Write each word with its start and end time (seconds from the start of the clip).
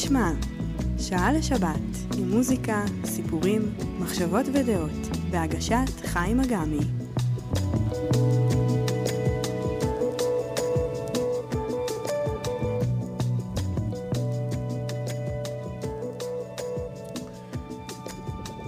מי 0.00 0.04
ישמע? 0.04 0.30
שעה 0.98 1.32
לשבת, 1.32 2.16
עם 2.18 2.30
מוזיקה, 2.30 2.82
סיפורים, 3.04 3.62
מחשבות 3.98 4.46
ודעות, 4.54 4.90
בהגשת 5.30 6.06
חיים 6.06 6.40
אגמי. 6.40 6.78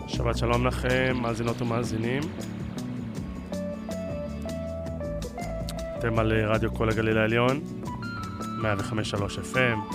שבת 0.09 0.39
שלום 0.39 0.67
לכם, 0.67 1.17
מאזינות 1.23 1.63
ומאזינים. 1.63 2.23
אתם 5.99 6.19
על 6.19 6.33
רדיו 6.33 6.75
כל 6.75 6.89
הגליל 6.89 7.19
העליון, 7.19 7.61
105.3 8.63 9.55
FM. 9.55 9.92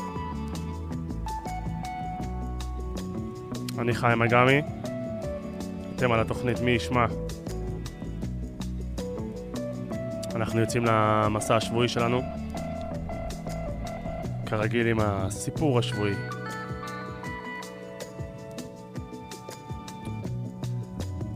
אני 3.87 3.95
חיים 3.95 4.21
אגמי, 4.21 4.61
אתם 5.95 6.11
על 6.11 6.19
התוכנית 6.19 6.59
מי 6.59 6.71
ישמע. 6.71 7.05
אנחנו 10.35 10.59
יוצאים 10.59 10.85
למסע 10.85 11.55
השבועי 11.55 11.88
שלנו, 11.88 12.21
כרגיל 14.45 14.88
עם 14.88 14.97
הסיפור 14.99 15.79
השבועי. 15.79 16.13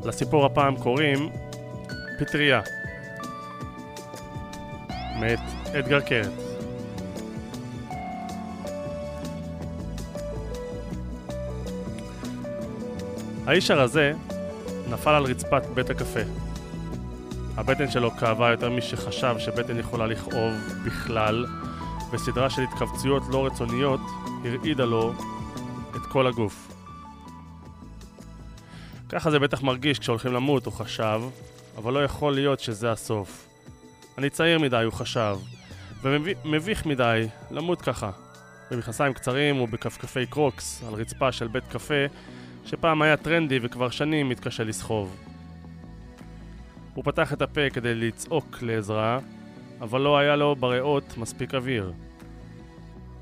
לסיפור 0.04 0.46
הפעם 0.46 0.76
קוראים 0.76 1.30
פטריה, 2.20 2.62
מאת 5.20 5.40
אדגר 5.80 6.00
קרת. 6.00 6.51
האיש 13.52 13.72
הרזה 13.72 14.14
נפל 14.90 15.10
על 15.10 15.24
רצפת 15.24 15.62
בית 15.74 15.90
הקפה. 15.90 16.20
הבטן 17.58 17.92
שלו 17.92 18.12
כאבה 18.12 18.52
יותר 18.52 18.70
משחשב 18.70 19.36
שבטן 19.40 19.80
יכולה 19.80 20.08
לכאוב 20.08 20.54
בכלל, 20.86 21.46
וסדרה 22.12 22.50
של 22.50 22.62
התכווצויות 22.62 23.24
לא 23.30 23.46
רצוניות 23.46 24.00
הרעידה 24.46 24.86
לו 24.86 25.14
את 25.96 26.02
כל 26.10 26.28
הגוף. 26.28 26.74
ככה 29.10 29.32
זה 29.32 29.40
בטח 29.40 29.64
מרגיש 29.64 30.00
כשהולכים 30.00 30.34
למות, 30.34 30.66
הוא 30.66 30.74
חשב, 30.74 31.22
אבל 31.78 31.94
לא 31.94 32.04
יכול 32.04 32.34
להיות 32.34 32.60
שזה 32.60 32.92
הסוף. 32.92 33.48
אני 34.18 34.30
צעיר 34.30 34.60
מדי, 34.60 34.84
הוא 34.84 34.94
חשב, 34.94 35.38
ומביך 36.02 36.86
מדי 36.86 37.28
למות 37.52 37.82
ככה, 37.82 38.12
במכנסיים 38.72 39.14
קצרים 39.14 39.62
ובכפכפי 39.62 40.26
קרוקס, 40.26 40.84
על 40.88 40.94
רצפה 40.94 41.32
של 41.32 41.48
בית 41.48 41.64
קפה, 41.68 42.06
שפעם 42.66 43.02
היה 43.02 43.18
טרנדי 43.18 43.60
וכבר 43.62 43.90
שנים 43.90 44.30
מתקשה 44.30 44.64
לסחוב. 44.64 45.16
הוא 46.94 47.04
פתח 47.04 47.34
את 47.34 47.42
הפה 47.42 47.70
כדי 47.70 47.96
לצעוק 47.96 48.58
לעזרה, 48.62 49.20
אבל 49.82 50.02
לא 50.02 50.18
היה 50.18 50.36
לו 50.36 50.56
בריאות 50.56 51.18
מספיק 51.18 51.56
אוויר. 51.56 51.94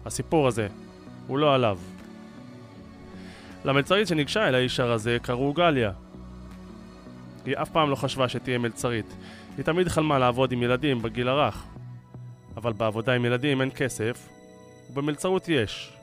הסיפור 0.05 0.47
הזה, 0.47 0.67
הוא 1.27 1.37
לא 1.37 1.55
עליו. 1.55 1.77
למלצרית 3.65 4.07
שניגשה 4.07 4.47
אל 4.47 4.55
האיש 4.55 4.79
הרזה 4.79 5.17
קראו 5.21 5.53
גליה. 5.53 5.91
היא 7.45 7.55
אף 7.57 7.69
פעם 7.69 7.89
לא 7.89 7.95
חשבה 7.95 8.29
שתהיה 8.29 8.57
מלצרית. 8.57 9.15
היא 9.57 9.65
תמיד 9.65 9.87
חלמה 9.87 10.19
לעבוד 10.19 10.51
עם 10.51 10.63
ילדים 10.63 11.01
בגיל 11.01 11.27
הרך. 11.27 11.65
אבל 12.57 12.73
בעבודה 12.73 13.13
עם 13.13 13.25
ילדים 13.25 13.61
אין 13.61 13.69
כסף, 13.75 14.29
ובמלצרות 14.89 15.49
יש. 15.49 15.98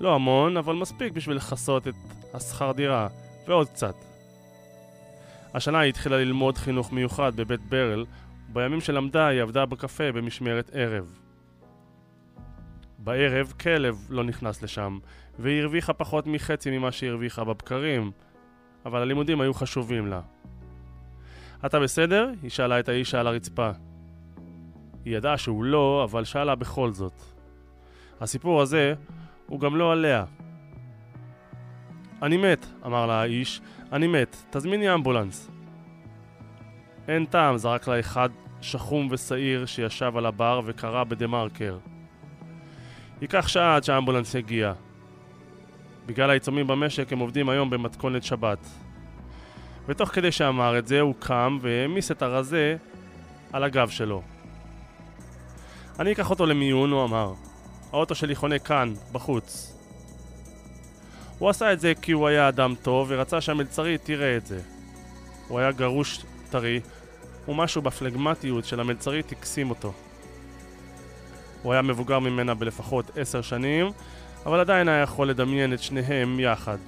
לא 0.00 0.14
המון, 0.14 0.56
אבל 0.56 0.74
מספיק 0.74 1.12
בשביל 1.12 1.36
לכסות 1.36 1.88
את 1.88 1.94
השכר 2.34 2.72
דירה, 2.72 3.08
ועוד 3.48 3.68
קצת. 3.68 3.94
השנה 5.54 5.80
היא 5.80 5.88
התחילה 5.88 6.16
ללמוד 6.16 6.58
חינוך 6.58 6.92
מיוחד 6.92 7.36
בבית 7.36 7.60
ברל, 7.60 8.04
ובימים 8.50 8.80
שלמדה 8.80 9.26
היא 9.26 9.42
עבדה 9.42 9.66
בקפה 9.66 10.12
במשמרת 10.12 10.70
ערב. 10.72 11.18
בערב 12.98 13.52
כלב 13.60 14.06
לא 14.10 14.24
נכנס 14.24 14.62
לשם, 14.62 14.98
והיא 15.38 15.62
הרוויחה 15.62 15.92
פחות 15.92 16.26
מחצי 16.26 16.78
ממה 16.78 16.92
שהיא 16.92 17.10
הרוויחה 17.10 17.44
בבקרים, 17.44 18.10
אבל 18.86 19.02
הלימודים 19.02 19.40
היו 19.40 19.54
חשובים 19.54 20.06
לה. 20.06 20.20
אתה 21.66 21.80
בסדר? 21.80 22.30
היא 22.42 22.50
שאלה 22.50 22.80
את 22.80 22.88
האיש 22.88 23.14
על 23.14 23.26
הרצפה. 23.26 23.70
היא 25.04 25.16
ידעה 25.16 25.38
שהוא 25.38 25.64
לא, 25.64 26.06
אבל 26.10 26.24
שאלה 26.24 26.54
בכל 26.54 26.92
זאת. 26.92 27.22
הסיפור 28.20 28.62
הזה 28.62 28.94
הוא 29.52 29.60
גם 29.60 29.76
לא 29.76 29.92
עליה. 29.92 30.24
אני 32.22 32.36
מת, 32.36 32.66
אמר 32.86 33.06
לה 33.06 33.20
האיש, 33.20 33.60
אני 33.92 34.06
מת, 34.06 34.36
תזמיני 34.50 34.94
אמבולנס. 34.94 35.50
אין 37.08 37.24
טעם, 37.24 37.56
זרק 37.56 37.88
לה 37.88 38.00
אחד 38.00 38.28
שחום 38.60 39.08
ושעיר 39.10 39.66
שישב 39.66 40.16
על 40.16 40.26
הבר 40.26 40.60
וקרא 40.64 41.04
בדה 41.04 41.26
מרקר. 41.26 41.78
ייקח 43.20 43.48
שעה 43.48 43.76
עד 43.76 43.84
שהאמבולנס 43.84 44.34
יגיע. 44.34 44.72
בגלל 46.06 46.30
העיצומים 46.30 46.66
במשק 46.66 47.12
הם 47.12 47.18
עובדים 47.18 47.48
היום 47.48 47.70
במתכונת 47.70 48.24
שבת. 48.24 48.68
ותוך 49.86 50.08
כדי 50.08 50.32
שאמר 50.32 50.78
את 50.78 50.86
זה 50.86 51.00
הוא 51.00 51.14
קם 51.18 51.58
והעמיס 51.60 52.10
את 52.10 52.22
הרזה 52.22 52.76
על 53.52 53.64
הגב 53.64 53.88
שלו. 53.88 54.22
אני 55.98 56.12
אקח 56.12 56.30
אותו 56.30 56.46
למיון, 56.46 56.90
הוא 56.90 57.04
אמר. 57.04 57.32
האוטו 57.92 58.14
שלי 58.14 58.34
חונה 58.34 58.58
כאן, 58.58 58.94
בחוץ. 59.12 59.74
הוא 61.38 61.48
עשה 61.48 61.72
את 61.72 61.80
זה 61.80 61.92
כי 62.02 62.12
הוא 62.12 62.28
היה 62.28 62.48
אדם 62.48 62.74
טוב 62.82 63.06
ורצה 63.10 63.40
שהמלצרית 63.40 64.04
תראה 64.04 64.36
את 64.36 64.46
זה. 64.46 64.60
הוא 65.48 65.58
היה 65.58 65.72
גרוש 65.72 66.24
טרי, 66.50 66.80
ומשהו 67.48 67.82
בפלגמטיות 67.82 68.64
של 68.64 68.80
המלצרית 68.80 69.32
הקסים 69.32 69.70
אותו. 69.70 69.92
הוא 71.62 71.72
היה 71.72 71.82
מבוגר 71.82 72.18
ממנה 72.18 72.54
בלפחות 72.54 73.18
עשר 73.18 73.42
שנים, 73.42 73.86
אבל 74.46 74.60
עדיין 74.60 74.88
היה 74.88 75.02
יכול 75.02 75.28
לדמיין 75.28 75.72
את 75.72 75.82
שניהם 75.82 76.40
יחד. 76.40 76.78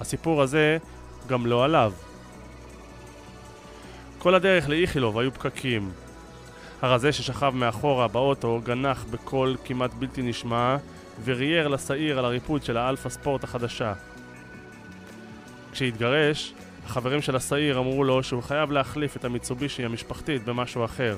הסיפור 0.00 0.42
הזה 0.42 0.78
גם 1.26 1.46
לא 1.46 1.64
עליו. 1.64 1.92
כל 4.18 4.34
הדרך 4.34 4.68
לאיכילוב 4.68 5.18
היו 5.18 5.32
פקקים. 5.32 5.90
הרזה 6.82 7.12
ששכב 7.12 7.52
מאחורה 7.54 8.08
באוטו 8.08 8.60
גנח 8.64 9.04
בקול 9.10 9.56
כמעט 9.64 9.94
בלתי 9.94 10.22
נשמע 10.22 10.76
ורייר 11.24 11.68
לשעיר 11.68 12.18
על 12.18 12.24
הריפוד 12.24 12.62
של 12.62 12.76
האלפא 12.76 13.08
ספורט 13.08 13.44
החדשה. 13.44 13.92
כשהתגרש, 15.72 16.54
החברים 16.86 17.22
של 17.22 17.36
השעיר 17.36 17.78
אמרו 17.78 18.04
לו 18.04 18.22
שהוא 18.22 18.42
חייב 18.42 18.70
להחליף 18.70 19.16
את 19.16 19.24
המיצובישי 19.24 19.84
המשפחתית 19.84 20.44
במשהו 20.44 20.84
אחר, 20.84 21.16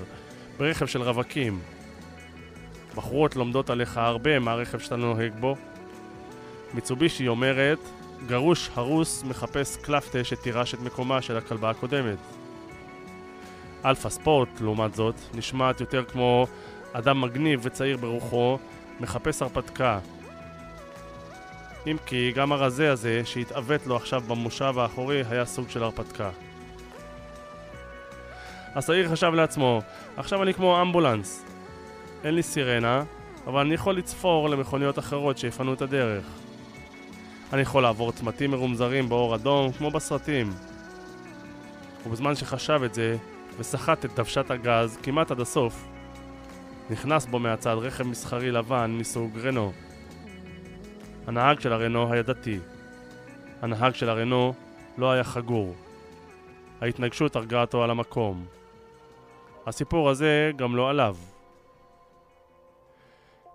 ברכב 0.59 0.87
של 0.87 1.03
רווקים. 1.03 1.61
בחורות 2.95 3.37
לומדות 3.37 3.71
עליך 3.71 3.97
הרבה 3.97 4.39
מהרכב 4.39 4.79
שאתה 4.79 4.97
נוהג 4.97 5.33
בו. 5.41 5.57
מיצובישי 6.75 7.29
אומרת, 7.29 7.79
גרוש 8.27 8.71
הרוס 8.75 9.23
מחפש 9.23 9.77
קלפטה 9.77 10.25
שתירש 10.25 10.75
את 10.75 10.81
מקומה 10.81 11.23
של 11.23 11.37
הכלבה 11.37 11.71
הקודמת. 11.71 12.19
אלפא 13.85 14.09
ספורט, 14.09 14.61
לעומת 14.61 14.95
זאת, 14.95 15.15
נשמעת 15.35 15.81
יותר 15.81 16.05
כמו 16.05 16.47
אדם 16.93 17.21
מגניב 17.21 17.61
וצעיר 17.63 17.97
ברוחו, 17.97 18.59
מחפש 19.01 19.43
הרפתקה. 19.43 19.99
אם 21.87 21.97
כי 22.07 22.33
גם 22.35 22.53
הרזה 22.53 22.93
הזה, 22.93 23.23
שהתעוות 23.25 23.87
לו 23.87 23.97
עכשיו 23.97 24.21
במושב 24.21 24.79
האחורי, 24.79 25.23
היה 25.31 25.45
סוג 25.45 25.69
של 25.69 25.83
הרפתקה. 25.83 26.31
השעיר 28.75 29.09
חשב 29.09 29.33
לעצמו, 29.35 29.83
עכשיו 30.17 30.43
אני 30.43 30.55
כמו 30.55 30.83
אמבולנס. 30.83 31.45
אין 32.25 32.35
לי 32.35 32.43
סירנה, 32.43 33.03
אבל 33.47 33.61
אני 33.61 33.75
יכול 33.75 33.97
לצפור 33.97 34.49
למכוניות 34.49 34.99
אחרות 34.99 35.39
שיפנו 35.39 35.75
את 35.75 35.83
הדרך. 35.83 36.25
אני 37.53 37.63
יכול 37.63 37.83
לעבור 37.83 38.13
צמתים 38.13 38.51
מרומזרים 38.51 39.09
באור 39.09 39.35
אדום, 39.35 39.73
כמו 39.73 39.91
בסרטים. 39.91 40.53
ובזמן 42.07 42.35
שחשב 42.35 42.81
את 42.85 42.95
זה, 42.95 43.17
וסחט 43.59 44.05
את 44.05 44.15
דוושת 44.15 44.51
הגז 44.51 44.99
כמעט 45.03 45.31
עד 45.31 45.41
הסוף, 45.41 45.89
נכנס 46.91 47.27
בו 47.27 47.39
מהצד 47.39 47.75
רכב 47.81 48.05
מסחרי 48.05 48.51
לבן 48.51 48.97
מסוג 48.99 49.39
רנו. 49.39 49.73
הנהג 51.27 51.61
של 51.61 51.73
הרנו 51.73 52.13
היה 52.13 52.23
דתי. 52.23 52.59
הנהג 53.63 53.95
של 53.95 54.09
הרנו 54.09 54.55
לא 54.99 55.13
היה 55.13 55.25
חגור. 55.25 55.75
ההתנגשות 56.81 57.37
הרגה 57.37 57.61
אותו 57.61 57.85
על 57.85 57.91
המקום. 57.91 58.47
הסיפור 59.67 60.11
הזה 60.11 60.51
גם 60.57 60.77
לא 60.77 60.91
עליו. 60.91 61.17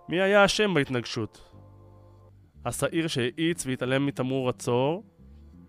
מי 0.08 0.20
היה 0.20 0.44
אשם 0.44 0.74
בהתנגשות? 0.74 1.54
השעיר 2.64 3.06
שהאיץ 3.06 3.66
והתעלם 3.66 4.06
מתמרור 4.06 4.48
עצור? 4.48 5.02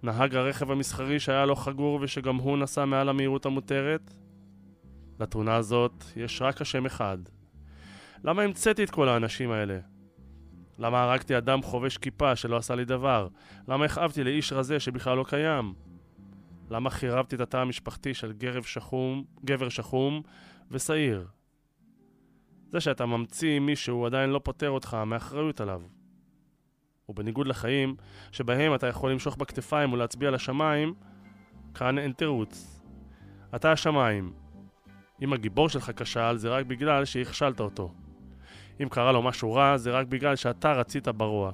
נהג 0.04 0.36
הרכב 0.36 0.72
המסחרי 0.72 1.20
שהיה 1.20 1.46
לו 1.46 1.56
חגור 1.56 2.00
ושגם 2.02 2.36
הוא 2.36 2.58
נסע 2.58 2.86
מעל 2.86 3.10
המהירות 3.10 3.46
המותרת? 3.46 4.14
לתאונה 5.20 5.56
הזאת 5.56 6.04
יש 6.16 6.42
רק 6.42 6.62
השם 6.62 6.86
אחד. 6.86 7.18
למה 8.24 8.42
המצאתי 8.42 8.84
את 8.84 8.90
כל 8.90 9.10
האנשים 9.10 9.52
האלה? 9.52 9.80
למה 10.80 11.04
הרגתי 11.04 11.38
אדם 11.38 11.62
חובש 11.62 11.98
כיפה 11.98 12.36
שלא 12.36 12.58
עשה 12.58 12.76
לי 12.76 12.86
דבר? 12.86 13.28
למה 13.68 13.86
הכאבתי 13.86 14.24
לאיש 14.24 14.54
רזה 14.54 14.80
שבכלל 14.80 15.18
לא 15.18 15.24
קיים? 15.24 15.74
למה 16.70 16.90
חירבתי 16.90 17.36
את 17.36 17.42
התא 17.42 17.58
המשפחתי 17.58 18.14
של 18.14 18.32
גרב 18.32 18.64
שחום, 18.64 19.24
גבר 19.46 19.70
שחום 19.70 20.22
ושעיר? 20.72 21.28
זה 22.72 22.80
שאתה 22.80 23.06
ממציא 23.06 23.60
מישהו 23.60 24.06
עדיין 24.06 24.30
לא 24.30 24.40
פוטר 24.44 24.70
אותך 24.70 24.98
מאחריות 25.06 25.62
עליו. 25.62 25.82
ובניגוד 27.10 27.48
לחיים, 27.48 27.96
שבהם 28.32 28.76
אתה 28.76 28.88
יכול 28.88 29.12
למשוך 29.12 29.38
בכתפיים 29.38 29.94
ולהצביע 29.94 30.32
לשמיים, 30.32 30.94
כאן 31.74 31.98
אין 31.98 32.12
תירוץ. 32.12 32.82
אתה 33.56 33.72
השמיים. 33.72 34.34
אם 35.22 35.34
הגיבור 35.34 35.70
שלך 35.70 35.92
כשל, 35.96 36.38
זה 36.38 36.50
רק 36.50 36.66
בגלל 36.66 37.06
שהכשלת 37.06 37.60
אותו. 37.60 37.94
אם 38.84 38.90
קרה 38.90 39.12
לו 39.12 39.22
משהו 39.22 39.54
רע, 39.54 39.78
זה 39.78 39.92
רק 39.92 40.08
בגלל 40.08 40.36
שאתה 40.36 40.72
רצית 40.74 41.08
ברוע. 41.08 41.52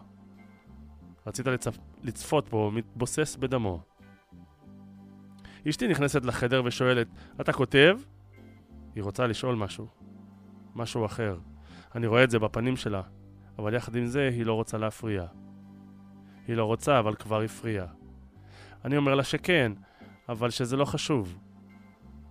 רצית 1.28 1.48
לצפ... 1.48 1.78
לצפות 2.04 2.50
בו, 2.50 2.72
מתבוסס 2.72 3.36
בדמו. 3.36 3.82
אשתי 5.70 5.88
נכנסת 5.88 6.26
לחדר 6.26 6.62
ושואלת, 6.66 7.08
אתה 7.42 7.54
כותב? 7.54 7.98
היא 8.96 9.04
רוצה 9.04 9.28
לשאול 9.28 9.56
משהו. 9.56 9.88
משהו 10.76 11.06
אחר. 11.06 11.38
אני 11.96 12.08
רואה 12.08 12.24
את 12.24 12.30
זה 12.30 12.40
בפנים 12.40 12.78
שלה, 12.78 13.02
אבל 13.60 13.74
יחד 13.74 13.96
עם 13.96 14.06
זה 14.06 14.30
היא 14.34 14.46
לא 14.46 14.54
רוצה 14.54 14.78
להפריע. 14.78 15.26
היא 16.48 16.56
לא 16.56 16.66
רוצה, 16.66 17.00
אבל 17.00 17.16
כבר 17.16 17.42
הפריעה. 17.42 17.88
אני 18.86 18.98
אומר 18.98 19.16
לה 19.16 19.24
שכן, 19.24 19.72
אבל 20.30 20.50
שזה 20.50 20.78
לא 20.78 20.86
חשוב. 20.86 21.40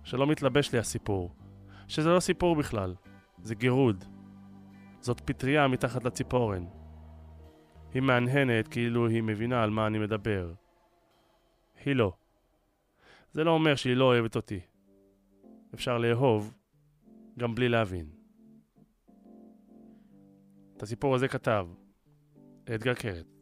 שלא 0.03 0.27
מתלבש 0.27 0.73
לי 0.73 0.79
הסיפור. 0.79 1.35
שזה 1.87 2.09
לא 2.09 2.19
סיפור 2.19 2.55
בכלל. 2.55 2.95
זה 3.41 3.55
גירוד. 3.55 4.05
זאת 4.99 5.21
פטריה 5.21 5.67
מתחת 5.67 6.03
לציפורן. 6.03 6.65
היא 7.93 8.01
מהנהנת 8.01 8.67
כאילו 8.67 9.07
היא 9.07 9.23
מבינה 9.23 9.63
על 9.63 9.69
מה 9.69 9.87
אני 9.87 9.99
מדבר. 9.99 10.53
היא 11.85 11.95
לא. 11.95 12.13
זה 13.31 13.43
לא 13.43 13.51
אומר 13.51 13.75
שהיא 13.75 13.95
לא 13.95 14.05
אוהבת 14.05 14.35
אותי. 14.35 14.59
אפשר 15.73 15.97
לאהוב 15.97 16.53
גם 17.39 17.55
בלי 17.55 17.69
להבין. 17.69 18.09
את 20.77 20.83
הסיפור 20.83 21.15
הזה 21.15 21.27
כתב 21.27 21.67
אדגר 22.69 22.93
קרת. 22.93 23.34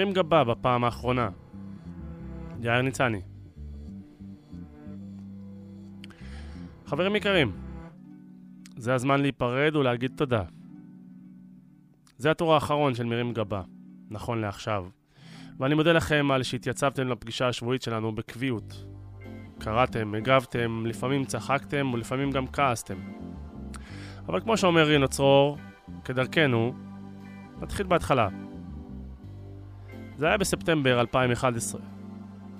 מרים 0.00 0.12
גבה 0.12 0.44
בפעם 0.44 0.84
האחרונה. 0.84 1.28
יאיר 2.60 2.82
ניצני. 2.82 3.20
חברים 6.86 7.16
יקרים, 7.16 7.52
זה 8.76 8.94
הזמן 8.94 9.20
להיפרד 9.20 9.76
ולהגיד 9.76 10.12
תודה. 10.16 10.42
זה 12.16 12.30
הטור 12.30 12.54
האחרון 12.54 12.94
של 12.94 13.04
מרים 13.04 13.32
גבה, 13.32 13.62
נכון 14.10 14.40
לעכשיו. 14.40 14.86
ואני 15.58 15.74
מודה 15.74 15.92
לכם 15.92 16.30
על 16.30 16.42
שהתייצבתם 16.42 17.08
לפגישה 17.08 17.48
השבועית 17.48 17.82
שלנו 17.82 18.14
בקביעות. 18.14 18.84
קראתם, 19.58 20.14
הגבתם, 20.14 20.86
לפעמים 20.86 21.24
צחקתם 21.24 21.90
ולפעמים 21.94 22.30
גם 22.30 22.46
כעסתם. 22.46 22.98
אבל 24.28 24.40
כמו 24.40 24.56
שאומר 24.56 24.82
רינו 24.82 25.08
צרור, 25.08 25.58
כדרכנו, 26.04 26.74
נתחיל 27.62 27.86
בהתחלה. 27.86 28.28
זה 30.20 30.26
היה 30.26 30.36
בספטמבר 30.36 31.00
2011. 31.00 31.80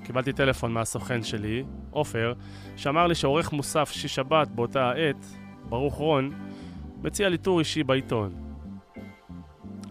קיבלתי 0.05 0.33
טלפון 0.33 0.73
מהסוכן 0.73 1.23
שלי, 1.23 1.65
עופר, 1.91 2.33
שאמר 2.77 3.07
לי 3.07 3.15
שעורך 3.15 3.53
מוסף 3.53 3.91
שיש 3.91 4.15
שבת 4.15 4.49
באותה 4.49 4.91
העת, 4.91 5.27
ברוך 5.69 5.95
רון, 5.95 6.31
מציע 7.03 7.29
לי 7.29 7.39
טור 7.39 7.59
אישי 7.59 7.83
בעיתון. 7.83 8.33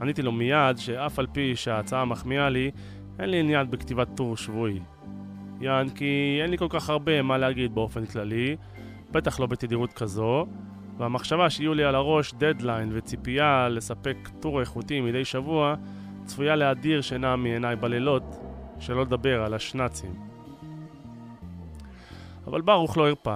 עניתי 0.02 0.22
לו 0.22 0.32
מיד 0.32 0.78
שאף 0.78 1.20
על 1.20 1.28
פי 1.32 1.56
שההצעה 1.56 2.06
מחמיאה 2.06 2.50
לי, 2.50 2.72
אין 3.20 3.30
לי 3.30 3.40
עניין 3.40 3.72
בכתיבת 3.72 4.08
טור 4.16 4.38
שבועי. 4.38 4.80
יען 5.62 5.90
כי 5.90 6.40
אין 6.42 6.52
לי 6.52 6.58
כל 6.58 6.68
כך 6.70 6.90
הרבה 6.90 7.22
מה 7.22 7.38
להגיד 7.38 7.76
באופן 7.76 8.06
כללי, 8.06 8.56
בטח 9.12 9.40
לא 9.40 9.46
בתדירות 9.46 9.94
כזו, 9.94 10.46
והמחשבה 10.98 11.50
שיהיו 11.50 11.74
לי 11.74 11.84
על 11.84 11.96
הראש 11.96 12.34
דדליין 12.34 12.90
וציפייה 12.94 13.70
לספק 13.70 14.30
טור 14.40 14.60
איכותי 14.60 15.02
מדי 15.02 15.26
שבוע, 15.26 15.76
צפויה 16.30 16.56
להדיר 16.56 17.02
שינה 17.02 17.36
מעיניי 17.36 17.76
בלילות, 17.76 18.24
שלא 18.80 19.02
לדבר 19.02 19.44
על 19.44 19.54
השנאצים. 19.54 20.14
אבל 22.48 22.62
ברוך 22.62 22.98
לא 22.98 23.08
הרפה. 23.08 23.36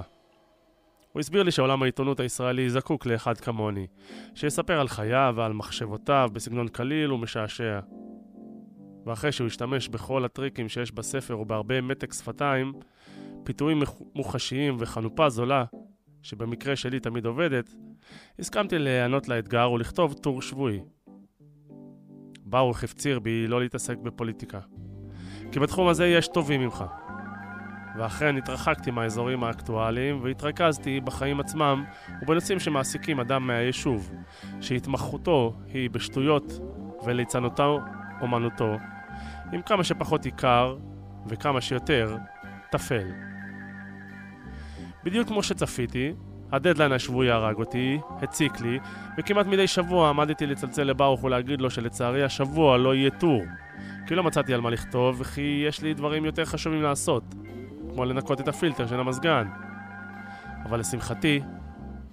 הוא 1.12 1.20
הסביר 1.20 1.44
לי 1.44 1.52
שעולם 1.52 1.84
העיתונות 1.84 2.20
הישראלי 2.20 2.70
זקוק 2.70 3.06
לאחד 3.06 3.38
כמוני, 3.38 3.88
שיספר 4.36 4.80
על 4.80 4.88
חייו 4.88 5.34
ועל 5.38 5.54
מחשבותיו 5.54 6.30
בסגנון 6.34 6.68
קליל 6.68 7.12
ומשעשע. 7.12 7.80
ואחרי 9.06 9.32
שהוא 9.32 9.48
השתמש 9.48 9.88
בכל 9.90 10.26
הטריקים 10.26 10.70
שיש 10.70 10.92
בספר 10.92 11.40
ובהרבה 11.40 11.82
מתק 11.82 12.14
שפתיים, 12.14 12.74
פיתויים 13.44 13.84
מוחשיים 14.16 14.78
וחנופה 14.80 15.30
זולה, 15.30 15.66
שבמקרה 16.22 16.76
שלי 16.76 17.00
תמיד 17.00 17.26
עובדת, 17.26 17.74
הסכמתי 18.40 18.80
להיענות 18.80 19.28
לאתגר 19.28 19.72
ולכתוב 19.72 20.14
טור 20.14 20.42
שבועי. 20.42 20.80
ברוך 22.54 22.84
הפציר 22.84 23.20
בי 23.20 23.48
לא 23.48 23.62
להתעסק 23.62 23.98
בפוליטיקה. 23.98 24.60
כי 25.52 25.60
בתחום 25.60 25.88
הזה 25.88 26.08
יש 26.08 26.28
טובים 26.28 26.62
ממך. 26.62 26.84
ואכן 27.98 28.38
התרחקתי 28.38 28.92
מהאזורים 28.92 29.44
האקטואליים 29.44 30.20
והתרכזתי 30.24 31.02
בחיים 31.02 31.40
עצמם 31.40 31.84
ובנושאים 32.22 32.60
שמעסיקים 32.60 33.20
אדם 33.20 33.48
מהיישוב, 33.48 34.12
שהתמחותו 34.62 35.54
היא 35.74 35.90
בשטויות 35.90 36.60
וליצנותו 37.06 37.80
אומנותו, 38.22 38.78
עם 39.54 39.62
כמה 39.62 39.84
שפחות 39.84 40.26
עיקר 40.26 40.78
וכמה 41.28 41.62
שיותר 41.62 42.18
טפל. 42.72 43.08
בדיוק 45.04 45.28
כמו 45.28 45.44
שצפיתי, 45.44 46.14
הדדליין 46.54 46.92
השבועי 46.92 47.32
הרג 47.32 47.56
אותי, 47.56 48.00
הציק 48.22 48.62
לי, 48.62 48.80
וכמעט 49.18 49.46
מדי 49.46 49.68
שבוע 49.68 50.10
עמדתי 50.10 50.46
לצלצל 50.46 50.84
לברוך 50.84 51.24
ולהגיד 51.24 51.62
לו 51.62 51.70
שלצערי 51.70 52.24
השבוע 52.24 52.78
לא 52.78 52.96
יהיה 52.96 53.10
טור. 53.10 53.42
כי 54.08 54.16
לא 54.16 54.24
מצאתי 54.24 54.54
על 54.54 54.62
מה 54.62 54.70
לכתוב, 54.70 55.16
וכי 55.20 55.64
יש 55.68 55.82
לי 55.82 55.94
דברים 55.94 56.26
יותר 56.26 56.46
חשובים 56.46 56.82
לעשות, 56.82 57.24
כמו 57.94 58.06
לנקות 58.06 58.42
את 58.42 58.48
הפילטר 58.48 58.88
של 58.88 59.00
המזגן. 59.00 59.48
אבל 60.66 60.80
לשמחתי, 60.80 61.42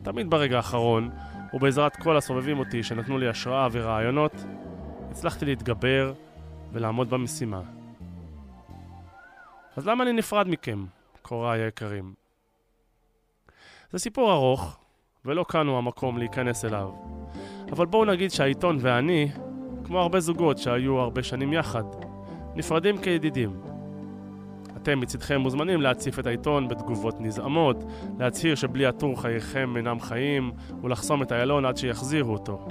תמיד 0.03 0.31
ברגע 0.31 0.57
האחרון, 0.57 1.11
ובעזרת 1.55 1.97
כל 1.97 2.17
הסובבים 2.17 2.59
אותי 2.59 2.83
שנתנו 2.83 3.19
לי 3.19 3.29
השראה 3.29 3.69
ורעיונות, 3.73 4.45
הצלחתי 5.11 5.45
להתגבר 5.45 6.13
ולעמוד 6.73 7.11
במשימה. 7.11 7.61
אז 9.77 9.87
למה 9.87 10.05
אני 10.05 10.13
נפרד 10.13 10.49
מכם, 10.49 10.85
קוריי 11.23 11.63
היקרים? 11.63 12.20
זה 13.93 13.99
סיפור 13.99 14.33
ארוך, 14.33 14.77
ולא 15.25 15.45
כאן 15.49 15.67
הוא 15.67 15.79
המקום 15.79 16.19
להיכנס 16.19 16.65
אליו. 16.65 16.91
אבל 17.73 17.87
בואו 17.87 18.05
נגיד 18.05 18.31
שהעיתון 18.31 18.79
ואני, 18.81 19.29
כמו 19.85 19.99
הרבה 19.99 20.21
זוגות 20.21 20.59
שהיו 20.59 20.99
הרבה 20.99 21.23
שנים 21.23 21.53
יחד, 21.53 21.85
נפרדים 22.55 22.99
כידידים. 22.99 23.61
אתם 24.77 25.01
מצדכם 25.01 25.41
מוזמנים 25.41 25.81
להציף 25.81 26.19
את 26.19 26.27
העיתון 26.27 26.69
בתגובות 26.69 27.21
נזעמות, 27.21 27.85
להצהיר 28.19 28.55
שבלי 28.55 28.87
הטור 28.87 29.23
חייכם 29.23 29.77
אינם 29.77 30.01
חיים, 30.01 30.53
ולחסום 30.83 31.23
את 31.23 31.33
איילון 31.33 31.65
עד 31.65 31.77
שיחזירו 31.77 32.33
אותו. 32.33 32.69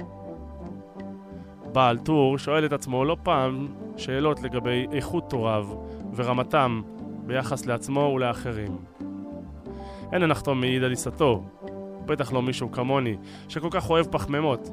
בעל 1.72 1.98
טור 1.98 2.38
שואל 2.38 2.64
את 2.64 2.72
עצמו 2.72 3.04
לא 3.04 3.16
פעם 3.22 3.68
שאלות 3.96 4.42
לגבי 4.42 4.86
איכות 4.92 5.30
טוריו 5.30 5.68
ורמתם 6.14 6.82
ביחס 7.26 7.66
לעצמו 7.66 8.12
ולאחרים. 8.14 8.89
אין 10.12 10.22
הנחתום 10.22 10.60
מעיד 10.60 10.82
על 10.82 10.90
עיסתו, 10.90 11.44
בטח 12.06 12.32
לא 12.32 12.42
מישהו 12.42 12.72
כמוני, 12.72 13.16
שכל 13.48 13.68
כך 13.70 13.90
אוהב 13.90 14.06
פחמימות. 14.06 14.68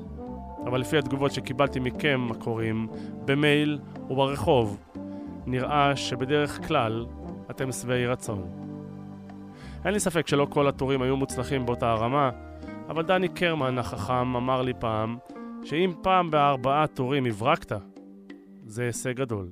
אבל 0.65 0.82
לפי 0.82 0.98
התגובות 0.98 1.32
שקיבלתי 1.32 1.79
מכם, 1.79 2.27
הקוראים, 2.32 2.88
במייל 3.25 3.79
וברחוב, 4.10 4.79
נראה 5.46 5.96
שבדרך 5.96 6.67
כלל 6.67 7.06
אתם 7.51 7.72
שבעי 7.72 8.08
רצון. 8.08 8.67
אין 9.86 9.94
לי 9.94 10.00
ספק 10.00 10.27
שלא 10.27 10.48
כל 10.50 10.67
הטורים 10.67 11.01
היו 11.01 11.17
מוצלחים 11.17 11.65
באותה 11.65 11.91
הרמה, 11.91 12.29
אבל 12.89 13.03
דני 13.03 13.27
קרמן 13.27 13.77
החכם 13.77 14.36
אמר 14.36 14.62
לי 14.62 14.74
פעם 14.79 15.17
שאם 15.63 15.94
פעם 16.01 16.32
בארבעה 16.32 16.88
טורים 16.88 17.25
הברקת, 17.25 17.72
זה 18.65 18.84
הישג 18.84 19.12
גדול. 19.12 19.50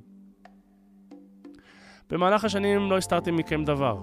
במהלך 2.10 2.46
השנים 2.46 2.90
לא 2.90 2.98
הסתרתי 2.98 3.32
מכם 3.32 3.64
דבר. 3.64 3.98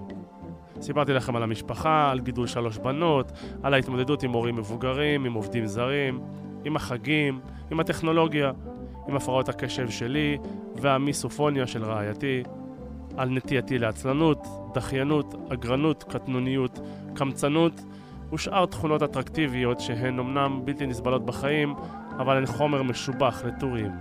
סיפרתי 0.83 1.13
לכם 1.13 1.35
על 1.35 1.43
המשפחה, 1.43 2.11
על 2.11 2.19
גידול 2.19 2.47
שלוש 2.47 2.77
בנות, 2.77 3.31
על 3.63 3.73
ההתמודדות 3.73 4.23
עם 4.23 4.31
הורים 4.31 4.55
מבוגרים, 4.55 5.25
עם 5.25 5.33
עובדים 5.33 5.65
זרים, 5.65 6.19
עם 6.65 6.75
החגים, 6.75 7.39
עם 7.71 7.79
הטכנולוגיה, 7.79 8.51
עם 9.07 9.15
הפרעות 9.15 9.49
הקשב 9.49 9.89
שלי 9.89 10.37
והמיסופוניה 10.75 11.67
של 11.67 11.83
רעייתי, 11.83 12.43
על 13.17 13.29
נטייתי 13.29 13.79
לעצלנות, 13.79 14.47
דחיינות, 14.73 15.35
אגרנות, 15.53 16.03
קטנוניות, 16.03 16.79
קמצנות 17.13 17.81
ושאר 18.33 18.65
תכונות 18.65 19.03
אטרקטיביות 19.03 19.79
שהן 19.79 20.19
אמנם 20.19 20.61
בלתי 20.65 20.85
נסבלות 20.85 21.25
בחיים, 21.25 21.75
אבל 22.17 22.37
הן 22.37 22.45
חומר 22.45 22.83
משובח 22.83 23.43
לטורים. 23.45 23.91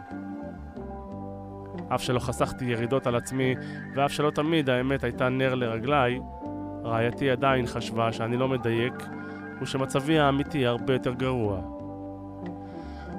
אף 1.95 2.03
שלא 2.03 2.19
חסכתי 2.19 2.65
ירידות 2.65 3.07
על 3.07 3.17
עצמי, 3.17 3.55
ואף 3.95 4.13
שלא 4.13 4.31
תמיד 4.31 4.71
האמת 4.71 5.05
הייתה 5.05 5.29
נר 5.29 5.55
לרגליי, 5.55 6.21
רעייתי 6.85 7.31
עדיין 7.31 7.67
חשבה 7.67 8.13
שאני 8.13 8.37
לא 8.37 8.49
מדייק, 8.49 8.95
ושמצבי 9.63 10.19
האמיתי 10.19 10.67
הרבה 10.67 10.93
יותר 10.93 11.13
גרוע. 11.13 11.61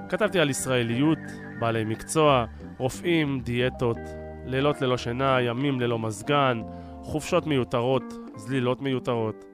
כתבתי 0.10 0.40
על 0.40 0.50
ישראליות, 0.50 1.20
בעלי 1.60 1.84
מקצוע, 1.86 2.46
רופאים, 2.78 3.42
דיאטות, 3.42 3.98
לילות 4.46 4.82
ללא 4.82 4.98
שינה, 4.98 5.42
ימים 5.42 5.82
ללא 5.82 6.00
מזגן, 6.00 6.62
חופשות 7.02 7.48
מיותרות, 7.48 8.04
זלילות 8.36 8.82
מיותרות, 8.82 9.46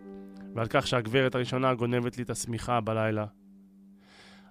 ועל 0.55 0.67
כך 0.69 0.87
שהגברת 0.87 1.35
הראשונה 1.35 1.73
גונבת 1.73 2.17
לי 2.17 2.23
את 2.23 2.29
השמיכה 2.29 2.81
בלילה. 2.81 3.25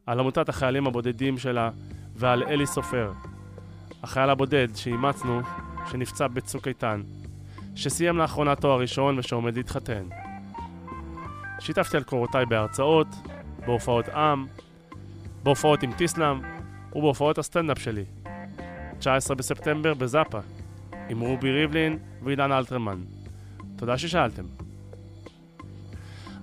על 0.07 0.21
עמותת 0.21 0.49
החיילים 0.49 0.87
הבודדים 0.87 1.38
שלה 1.38 1.71
ועל 2.15 2.43
אלי 2.43 2.67
סופר, 2.67 3.12
החייל 4.03 4.31
הבודד 4.31 4.69
שאימצנו, 4.75 5.41
שנפצע 5.91 6.29
בצוק 6.29 6.69
איתן. 6.69 7.03
שסיים 7.78 8.18
לאחרונה 8.18 8.56
תואר 8.56 8.80
ראשון 8.80 9.18
ושעומד 9.18 9.56
להתחתן. 9.56 10.02
שיתפתי 11.61 11.97
על 11.97 12.02
קורותיי 12.02 12.47
בהרצאות, 12.47 13.06
בהופעות 13.66 14.08
עם, 14.08 14.47
בהופעות 15.42 15.82
עם 15.82 15.92
טיסלאם 15.92 16.40
ובהופעות 16.94 17.38
הסטנדאפ 17.38 17.78
שלי. 17.78 18.04
19 18.99 19.37
בספטמבר 19.37 19.94
בזאפה, 19.94 20.38
עם 21.08 21.20
רובי 21.20 21.50
ריבלין 21.50 21.99
ועידן 22.23 22.52
אלתרמן. 22.52 22.99
תודה 23.76 23.99
ששאלתם. 23.99 24.44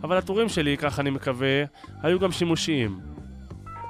אבל 0.04 0.18
הטורים 0.18 0.50
שלי, 0.50 0.78
כך 0.78 1.00
אני 1.00 1.10
מקווה, 1.10 1.64
היו 2.04 2.20
גם 2.20 2.32
שימושיים. 2.32 3.00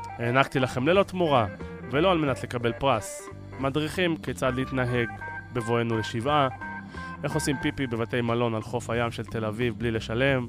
הענקתי 0.08 0.60
לכם 0.60 0.88
ללא 0.88 1.04
תמורה, 1.04 1.48
ולא 1.92 2.12
על 2.12 2.18
מנת 2.18 2.44
לקבל 2.44 2.74
פרס. 2.74 3.30
מדריכים 3.60 4.18
כיצד 4.18 4.56
להתנהג 4.56 5.08
בבואנו 5.54 5.98
לשבעה, 5.98 6.48
איך 7.26 7.34
עושים 7.34 7.56
פיפי 7.62 7.88
בבתי 7.88 8.22
מלון 8.22 8.56
על 8.56 8.62
חוף 8.62 8.90
הים 8.90 9.12
של 9.12 9.26
תל 9.26 9.46
אביב 9.46 9.74
בלי 9.78 9.92
לשלם, 9.92 10.48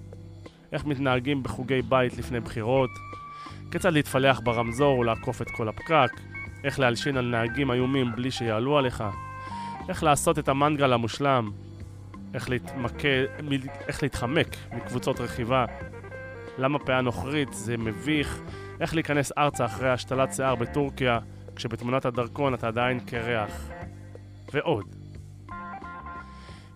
איך 0.73 0.85
מתנהגים 0.85 1.43
בחוגי 1.43 1.83
בית 1.83 2.19
לפני 2.19 2.41
בחירות, 2.41 2.91
כיצד 3.71 3.93
להתפלח 3.93 4.41
ברמזור 4.45 4.99
ולעקוף 4.99 5.43
את 5.43 5.51
כל 5.51 5.69
הפקק, 5.69 6.11
איך 6.65 6.79
להלשין 6.79 7.17
על 7.17 7.25
נהגים 7.25 7.71
איומים 7.71 8.13
בלי 8.17 8.31
שיעלו 8.31 8.79
עליך, 8.79 9.05
איך 9.89 10.03
לעשות 10.03 10.39
את 10.39 10.49
המנגל 10.49 10.93
המושלם, 10.93 11.51
איך, 12.35 12.51
להתמקד, 12.51 13.25
איך 13.89 14.03
להתחמק 14.03 14.57
מקבוצות 14.73 15.21
רכיבה, 15.21 15.65
למה 16.59 16.79
פאה 16.79 17.01
נוכרית 17.01 17.53
זה 17.53 17.77
מביך, 17.77 18.41
איך 18.81 18.95
להיכנס 18.95 19.33
ארצה 19.39 19.65
אחרי 19.65 19.91
השתלת 19.91 20.33
שיער 20.33 20.55
בטורקיה, 20.55 21.19
כשבתמונת 21.57 22.05
הדרכון 22.05 22.55
אתה 22.55 22.69
עדיין 22.69 23.01
קרח, 23.01 23.71
ועוד. 24.53 24.96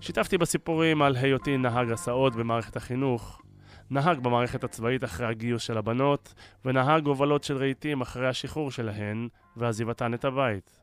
שיתפתי 0.01 0.39
בסיפורים 0.39 1.03
על 1.03 1.17
היותי 1.17 1.57
נהג 1.57 1.91
הסעות 1.91 2.37
במערכת 2.37 2.77
החינוך, 2.77 3.43
נהג 3.91 4.19
במערכת 4.19 4.65
הצבאית 4.65 5.05
אחרי 5.05 5.27
הגיוס 5.27 5.63
של 5.63 5.79
הבנות, 5.79 6.35
ונהג 6.65 7.07
הובלות 7.07 7.45
של 7.45 7.57
רהיטים 7.57 8.01
אחרי 8.01 8.29
השחרור 8.29 8.71
שלהן 8.71 9.29
ועזיבתן 9.57 10.15
את 10.15 10.25
הבית. 10.25 10.81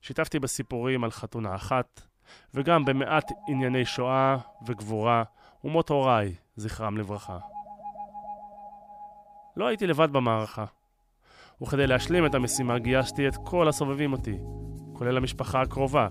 שיתפתי 0.00 0.38
בסיפורים 0.38 1.04
על 1.04 1.10
חתונה 1.10 1.54
אחת, 1.54 2.02
וגם 2.54 2.84
במעט 2.84 3.32
ענייני 3.48 3.84
שואה 3.84 4.36
וגבורה 4.66 5.22
ומות 5.64 5.88
הוריי, 5.88 6.34
זכרם 6.56 6.98
לברכה. 6.98 7.38
לא 9.56 9.66
הייתי 9.66 9.86
לבד 9.86 10.12
במערכה, 10.12 10.64
וכדי 11.62 11.86
להשלים 11.86 12.26
את 12.26 12.34
המשימה 12.34 12.78
גייסתי 12.78 13.28
את 13.28 13.34
כל 13.44 13.68
הסובבים 13.68 14.12
אותי, 14.12 14.38
כולל 14.92 15.16
המשפחה 15.16 15.62
הקרובה, 15.62 16.08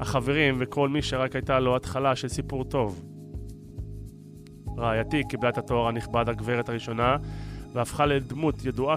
החברים 0.00 0.56
וכל 0.60 0.88
מי 0.88 1.02
שרק 1.02 1.34
הייתה 1.34 1.60
לו 1.60 1.76
התחלה 1.76 2.16
של 2.16 2.28
סיפור 2.28 2.64
טוב. 2.64 3.04
רעייתי 4.78 5.22
קיבלה 5.28 5.48
את 5.48 5.58
התואר 5.58 5.88
הנכבד 5.88 6.28
הגברת 6.28 6.68
הראשונה, 6.68 7.16
והפכה 7.72 8.06
לדמות 8.06 8.64
ידועה 8.64 8.96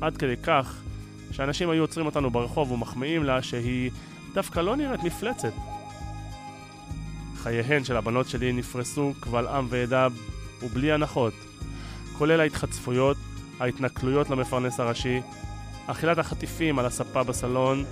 עד 0.00 0.16
כדי 0.16 0.36
כך 0.36 0.82
שאנשים 1.32 1.70
היו 1.70 1.82
עוצרים 1.82 2.06
אותנו 2.06 2.30
ברחוב 2.30 2.72
ומחמיאים 2.72 3.24
לה 3.24 3.42
שהיא 3.42 3.90
דווקא 4.34 4.60
לא 4.60 4.76
נראית 4.76 5.02
מפלצת. 5.02 5.52
חייהן 7.36 7.84
של 7.84 7.96
הבנות 7.96 8.28
שלי 8.28 8.52
נפרסו 8.52 9.12
קבל 9.20 9.46
עם 9.46 9.66
ועדה 9.70 10.08
ובלי 10.62 10.92
הנחות, 10.92 11.34
כולל 12.18 12.40
ההתחצפויות, 12.40 13.16
ההתנכלויות 13.60 14.30
למפרנס 14.30 14.80
הראשי, 14.80 15.20
אכילת 15.86 16.18
החטיפים 16.18 16.78
על 16.78 16.86
הספה 16.86 17.22
בסלון 17.22 17.84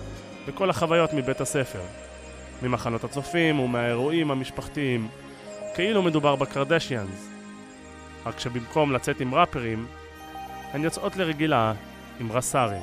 וכל 0.47 0.71
החוויות 0.71 1.13
מבית 1.15 1.41
הספר, 1.41 1.81
ממחנות 2.63 3.05
הצופים 3.05 3.61
ומהאירועים 3.61 4.31
המשפחתיים, 4.31 5.09
כאילו 5.75 6.03
מדובר 6.03 6.37
בקרדשיאנס. 6.37 7.29
רק 8.27 8.39
שבמקום 8.39 8.93
לצאת 8.93 9.21
עם 9.21 9.35
ראפרים, 9.35 9.87
הן 10.73 10.85
יוצאות 10.85 11.17
לרגילה 11.17 11.73
עם 12.21 12.33
רס"רים. 12.33 12.83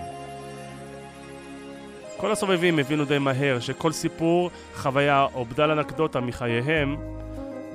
כל 2.18 2.32
הסובבים 2.32 2.80
הבינו 2.80 3.06
די 3.06 3.18
מהר 3.18 3.60
שכל 3.60 3.92
סיפור, 3.92 4.52
חוויה 4.76 5.28
או 5.34 5.46
בדל 5.46 5.72
אנקדוטה 5.72 6.20
מחייהם, 6.20 6.96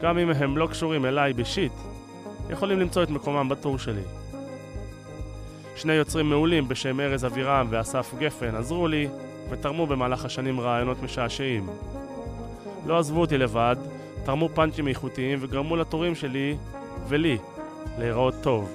גם 0.03 0.19
אם 0.19 0.31
הם 0.31 0.57
לא 0.57 0.67
קשורים 0.67 1.07
אליי 1.07 1.33
בשיט, 1.33 1.73
יכולים 2.51 2.81
למצוא 2.81 3.03
את 3.03 3.11
מקומם 3.11 3.49
בטור 3.49 3.79
שלי. 3.79 4.03
שני 5.77 5.93
יוצרים 5.93 6.29
מעולים 6.29 6.69
בשם 6.69 7.01
ארז 7.01 7.25
אבירם 7.25 7.67
ואסף 7.71 8.15
גפן 8.19 8.55
עזרו 8.55 8.89
לי 8.89 9.09
ותרמו 9.51 9.87
במהלך 9.87 10.25
השנים 10.25 10.61
רעיונות 10.61 11.03
משעשעים. 11.03 11.69
לא 12.87 12.99
עזבו 12.99 13.21
אותי 13.21 13.39
לבד, 13.39 13.77
תרמו 14.25 14.49
פאנצ'ים 14.49 14.89
איכותיים 14.89 15.39
וגרמו 15.43 15.77
לתורים 15.77 16.15
שלי 16.15 16.57
ולי 17.09 17.39
להיראות 17.99 18.35
טוב. 18.43 18.73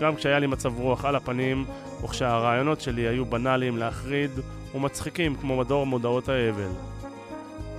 גם 0.00 0.16
כשהיה 0.16 0.38
לי 0.38 0.46
מצב 0.46 0.78
רוח 0.78 1.04
על 1.04 1.16
הפנים, 1.16 1.64
וכשהרעיונות 2.04 2.80
שלי 2.80 3.02
היו 3.08 3.26
בנאליים 3.26 3.76
להחריד 3.76 4.30
ומצחיקים 4.74 5.34
כמו 5.34 5.56
מדור 5.56 5.86
מודעות 5.86 6.28
האבל. 6.28 6.70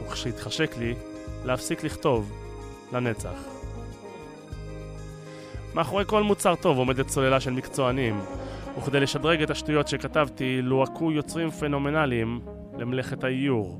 וכשהתחשק 0.05 0.77
לי, 0.77 0.93
להפסיק 1.45 1.83
לכתוב 1.83 2.31
לנצח. 2.93 3.43
מאחורי 5.73 6.03
כל 6.07 6.23
מוצר 6.23 6.55
טוב 6.55 6.77
עומדת 6.77 7.09
סוללה 7.09 7.39
של 7.39 7.51
מקצוענים, 7.51 8.19
וכדי 8.77 8.99
לשדרג 8.99 9.41
את 9.41 9.49
השטויות 9.49 9.87
שכתבתי, 9.87 10.61
לוהקו 10.61 11.11
יוצרים 11.11 11.49
פנומנליים 11.49 12.39
למלאכת 12.77 13.23
האיור. 13.23 13.79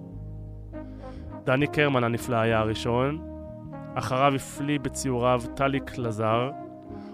דני 1.44 1.68
קרמן 1.68 2.04
הנפלא 2.04 2.36
היה 2.36 2.60
הראשון, 2.60 3.28
אחריו 3.96 4.36
הפליא 4.36 4.80
בציוריו 4.80 5.42
טליק 5.56 5.98
לזר, 5.98 6.52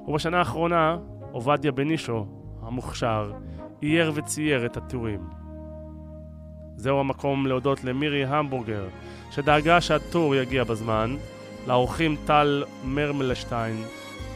ובשנה 0.07 0.39
האחרונה 0.39 0.97
עובדיה 1.31 1.71
בנישו, 1.71 2.25
המוכשר, 2.61 3.31
אייר 3.83 4.11
וצייר 4.15 4.65
את 4.65 4.77
הטורים. 4.77 5.19
זהו 6.75 6.99
המקום 6.99 7.47
להודות 7.47 7.83
למירי 7.83 8.25
המבורגר, 8.25 8.87
שדאגה 9.31 9.81
שהטור 9.81 10.35
יגיע 10.35 10.63
בזמן, 10.63 11.15
לאורחים 11.67 12.15
טל 12.25 12.63
מרמלשטיין 12.83 13.83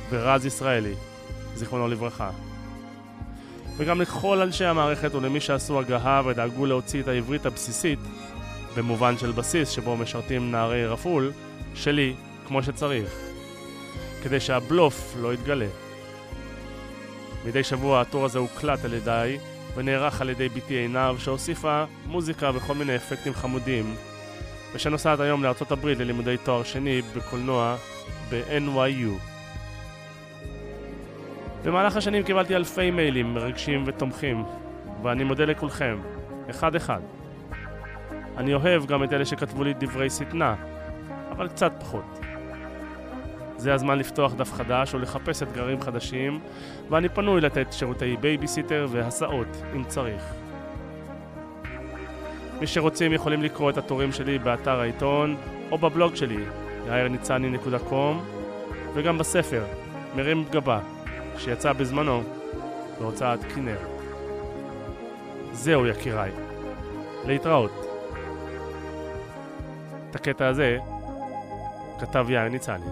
ורז 0.10 0.46
ישראלי, 0.46 0.94
זיכרונו 1.56 1.88
לברכה. 1.88 2.30
וגם 3.78 4.02
לכל 4.02 4.42
אנשי 4.42 4.66
המערכת 4.66 5.16
ולמי 5.16 5.40
שעשו 5.40 5.80
הגהה 5.80 6.22
ודאגו 6.26 6.66
להוציא 6.66 7.02
את 7.02 7.08
העברית 7.08 7.46
הבסיסית, 7.46 8.00
במובן 8.78 9.18
של 9.18 9.32
בסיס 9.32 9.70
שבו 9.70 9.98
משרתים 9.98 10.52
נערי 10.52 10.88
רפול, 10.88 11.32
שלי 11.76 12.14
כמו 12.48 12.64
שצריך, 12.64 13.20
כדי 14.24 14.40
שהבלוף 14.40 15.16
לא 15.22 15.34
יתגלה. 15.34 15.68
מדי 17.46 17.64
שבוע 17.64 18.02
הטור 18.02 18.26
הזה 18.26 18.40
הוקלט 18.40 18.86
על 18.86 18.94
ידיי 18.94 19.40
ונערך 19.76 20.22
על 20.22 20.30
ידי 20.30 20.50
בתי 20.50 20.74
עינב 20.74 21.18
שהוסיפה 21.18 21.84
מוזיקה 22.06 22.52
וכל 22.54 22.76
מיני 22.76 22.96
אפקטים 22.96 23.34
חמודים 23.34 23.96
ושנוסעת 24.74 25.20
היום 25.20 25.44
לארצות 25.44 25.72
הברית 25.72 26.00
ללימודי 26.00 26.36
תואר 26.44 26.64
שני 26.64 27.02
בקולנוע 27.16 27.76
ב-NYU. 28.30 29.33
במהלך 31.64 31.96
השנים 31.96 32.24
קיבלתי 32.24 32.56
אלפי 32.56 32.92
מיילים 32.92 33.34
מרגשים 33.34 33.84
ותומכים 33.86 34.44
ואני 35.04 35.24
מודה 35.24 35.46
לכולכם, 35.46 36.00
אחד 36.50 36.76
אחד. 36.76 37.00
אני 38.38 38.54
אוהב 38.54 38.86
גם 38.86 39.04
את 39.04 39.14
אלה 39.14 39.26
שכתבו 39.26 39.64
לי 39.64 39.74
דברי 39.80 40.10
שטנה, 40.10 40.56
אבל 41.32 41.48
קצת 41.48 41.72
פחות. 41.80 42.20
זה 43.58 43.74
הזמן 43.74 43.98
לפתוח 43.98 44.34
דף 44.34 44.54
חדש 44.54 44.94
או 44.94 45.00
לחפש 45.00 45.44
אתגרים 45.44 45.82
חדשים, 45.82 46.40
ואני 46.90 47.10
פנוי 47.10 47.42
לתת 47.42 47.68
שירותי 47.72 48.18
בייביסיטר 48.18 48.88
והסעות, 48.90 49.64
אם 49.76 49.84
צריך. 49.84 50.24
מי 52.60 52.68
שרוצים 52.68 53.14
יכולים 53.14 53.44
לקרוא 53.44 53.70
את 53.70 53.78
התורים 53.78 54.12
שלי 54.12 54.40
באתר 54.40 54.80
העיתון 54.80 55.36
או 55.72 55.78
בבלוג 55.78 56.16
שלי, 56.16 56.44
יאירניצני.com, 56.88 58.16
וגם 58.94 59.18
בספר, 59.18 59.64
מרים 60.16 60.46
גבה, 60.52 60.80
שיצא 61.38 61.74
בזמנו 61.74 62.24
בהוצאת 63.00 63.40
כנרת. 63.56 63.88
זהו 65.52 65.86
יקיריי, 65.86 66.32
להתראות. 67.26 67.72
את 70.10 70.16
הקטע 70.16 70.48
הזה 70.48 70.78
כתב 72.00 72.26
יאיר 72.30 72.50
ניצני. 72.50 72.86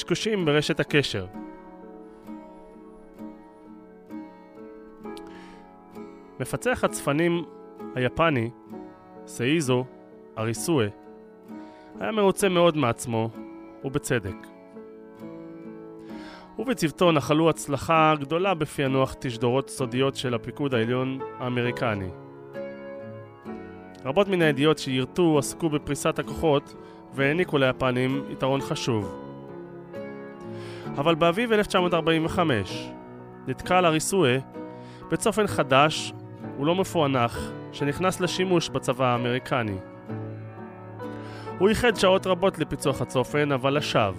קשקושים 0.00 0.44
ברשת 0.44 0.80
הקשר. 0.80 1.26
מפצח 6.40 6.84
הצפנים 6.84 7.44
היפני, 7.94 8.50
סאיזו 9.26 9.84
אריסואה, 10.38 10.86
היה 12.00 12.12
מרוצה 12.12 12.48
מאוד 12.48 12.76
מעצמו, 12.76 13.30
ובצדק. 13.84 14.46
הוא 16.56 16.66
וצוותו 16.68 17.12
נחלו 17.12 17.50
הצלחה 17.50 18.14
גדולה 18.20 18.54
בפענוח 18.54 19.14
תשדורות 19.18 19.70
סודיות 19.70 20.16
של 20.16 20.34
הפיקוד 20.34 20.74
העליון 20.74 21.18
האמריקני. 21.38 22.08
רבות 24.04 24.28
מן 24.28 24.42
הידיעות 24.42 24.78
שירתו 24.78 25.38
עסקו 25.38 25.68
בפריסת 25.68 26.18
הכוחות 26.18 26.74
והעניקו 27.14 27.58
ליפנים 27.58 28.24
יתרון 28.30 28.60
חשוב. 28.60 29.29
אבל 30.96 31.14
באביב 31.14 31.52
1945 31.52 32.88
נתקל 33.46 33.86
אריסואה 33.86 34.38
בצופן 35.10 35.46
חדש 35.46 36.12
ולא 36.60 36.74
מפוענח 36.74 37.50
שנכנס 37.72 38.20
לשימוש 38.20 38.68
בצבא 38.68 39.06
האמריקני. 39.06 39.76
הוא 41.58 41.68
ייחד 41.68 41.96
שעות 41.96 42.26
רבות 42.26 42.58
לפיצוח 42.58 43.00
הצופן, 43.00 43.52
אבל 43.52 43.76
לשווא. 43.76 44.14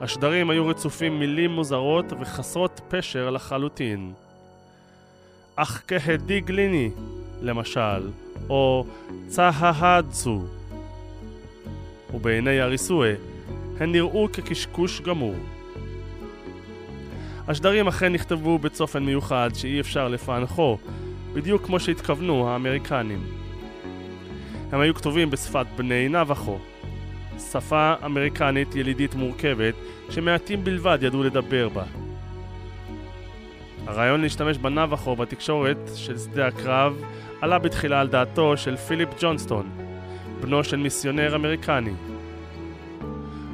השדרים 0.00 0.50
היו 0.50 0.66
רצופים 0.66 1.18
מילים 1.18 1.50
מוזרות 1.50 2.12
וחסרות 2.20 2.80
פשר 2.88 3.30
לחלוטין. 3.30 4.12
אך 5.56 5.82
כהדיגליני, 5.88 6.90
למשל, 7.40 8.10
או 8.48 8.86
צההדסו. 9.26 10.42
ובעיני 12.14 12.62
אריסואה 12.62 13.14
הן 13.80 13.92
נראו 13.92 14.28
כקשקוש 14.32 15.00
גמור. 15.00 15.34
השדרים 17.48 17.88
אכן 17.88 18.12
נכתבו 18.12 18.58
בצופן 18.58 19.02
מיוחד 19.02 19.50
שאי 19.54 19.80
אפשר 19.80 20.08
לפענחו, 20.08 20.78
בדיוק 21.32 21.66
כמו 21.66 21.80
שהתכוונו 21.80 22.48
האמריקנים. 22.48 23.20
הם 24.72 24.80
היו 24.80 24.94
כתובים 24.94 25.30
בשפת 25.30 25.66
בני 25.76 26.08
נבחו, 26.08 26.58
שפה 27.50 27.94
אמריקנית 28.04 28.74
ילידית 28.74 29.14
מורכבת 29.14 29.74
שמעטים 30.10 30.64
בלבד 30.64 30.98
ידעו 31.02 31.22
לדבר 31.22 31.68
בה. 31.68 31.84
הרעיון 33.86 34.20
להשתמש 34.20 34.58
בנבחו 34.58 35.16
בתקשורת 35.16 35.90
של 35.94 36.18
שדה 36.18 36.46
הקרב 36.46 37.02
עלה 37.40 37.58
בתחילה 37.58 38.00
על 38.00 38.08
דעתו 38.08 38.56
של 38.56 38.76
פיליפ 38.76 39.08
ג'ונסטון, 39.20 39.70
בנו 40.40 40.64
של 40.64 40.76
מיסיונר 40.76 41.34
אמריקני. 41.34 41.92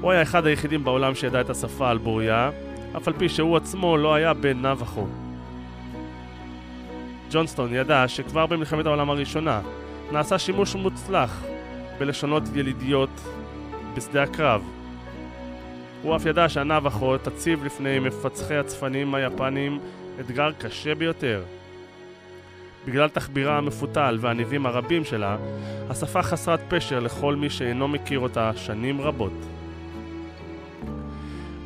הוא 0.01 0.11
היה 0.11 0.23
אחד 0.23 0.47
היחידים 0.47 0.85
בעולם 0.85 1.15
שידע 1.15 1.41
את 1.41 1.51
השפה 1.51 1.91
על 1.91 1.99
בוריה, 1.99 2.51
אף 2.97 3.09
על 3.09 3.15
פי 3.19 3.29
שהוא 3.29 3.57
עצמו 3.57 3.97
לא 3.97 4.15
היה 4.15 4.35
בן 4.35 4.67
נבחו. 4.67 5.07
ג'ונסטון 7.31 7.75
ידע 7.75 8.09
שכבר 8.09 8.47
במלחמת 8.47 8.87
העולם 8.87 9.11
הראשונה 9.11 9.61
נעשה 10.13 10.39
שימוש 10.39 10.75
מוצלח 10.75 11.45
בלשונות 11.99 12.43
ילידיות 12.55 13.11
בשדה 13.95 14.23
הקרב. 14.23 14.63
הוא 16.03 16.17
אף 16.17 16.27
ידע 16.27 16.49
שהנבחו 16.49 17.19
תציב 17.19 17.65
לפני 17.65 17.99
מפצחי 17.99 18.57
הצפנים 18.57 19.15
היפנים 19.15 19.79
אתגר 20.21 20.53
קשה 20.53 20.95
ביותר. 20.95 21.43
בגלל 22.87 23.09
תחבירה 23.09 23.59
המפותל 23.59 24.19
והניבים 24.21 24.67
הרבים 24.67 25.05
שלה, 25.05 25.37
השפה 25.91 26.23
חסרת 26.23 26.61
פשר 26.69 27.01
לכל 27.01 27.37
מי 27.37 27.51
שאינו 27.51 27.89
מכיר 27.89 28.19
אותה 28.19 28.51
שנים 28.57 29.01
רבות. 29.01 29.58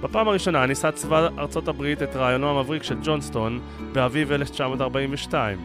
בפעם 0.02 0.28
הראשונה 0.28 0.66
ניסה 0.66 0.92
צבא 0.92 1.28
ארצות 1.38 1.68
הברית 1.68 2.02
את 2.02 2.16
רעיונו 2.16 2.50
המבריק 2.50 2.82
של 2.82 2.96
ג'ונסטון 3.02 3.60
באביב 3.92 4.32
1942. 4.32 5.58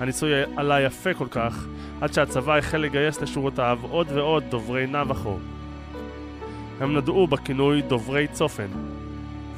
הניסוי 0.00 0.32
עלה 0.56 0.80
יפה 0.80 1.14
כל 1.14 1.28
כך, 1.30 1.66
עד 2.00 2.12
שהצבא 2.12 2.56
החל 2.56 2.78
לגייס 2.78 3.20
לשורותיו 3.20 3.78
עוד 3.90 4.06
ועוד 4.10 4.44
דוברי 4.48 4.86
נבחו. 4.86 5.36
הם 6.80 6.96
נדעו 6.96 7.26
בכינוי 7.26 7.82
דוברי 7.82 8.28
צופן, 8.28 8.68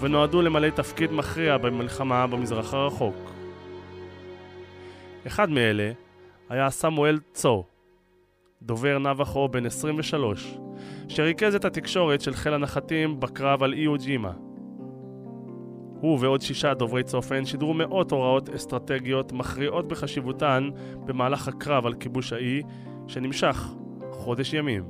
ונועדו 0.01 0.43
למלא 0.43 0.71
תפקיד 0.71 1.13
מכריע 1.13 1.59
במלחמה 1.59 2.27
במזרח 2.27 2.75
הרחוק. 2.75 3.31
אחד 5.27 5.51
מאלה 5.51 5.93
היה 6.49 6.71
סמואל 6.71 7.19
צו, 7.33 7.65
דובר 8.63 8.99
נבחו 8.99 9.49
בן 9.49 9.67
23, 9.67 10.59
שריכז 11.09 11.55
את 11.55 11.65
התקשורת 11.65 12.21
של 12.21 12.35
חיל 12.35 12.55
הנחתים 12.55 13.21
בקרב 13.21 13.63
על 13.63 13.73
איו 13.73 13.97
ג'ימה. 13.99 14.33
הוא 16.01 16.19
ועוד 16.21 16.41
שישה 16.41 16.75
דוברי 16.75 17.03
צופן 17.03 17.45
שידרו 17.45 17.75
מאות 17.75 18.11
הוראות 18.11 18.49
אסטרטגיות 18.49 19.33
מכריעות 19.33 19.89
בחשיבותן 19.89 20.71
במהלך 21.05 21.49
הקרב 21.49 21.87
על 21.87 21.95
כיבוש 21.95 22.33
האי, 22.33 22.63
שנמשך 23.07 23.75
חודש 24.11 24.55
ימים. 24.55 24.85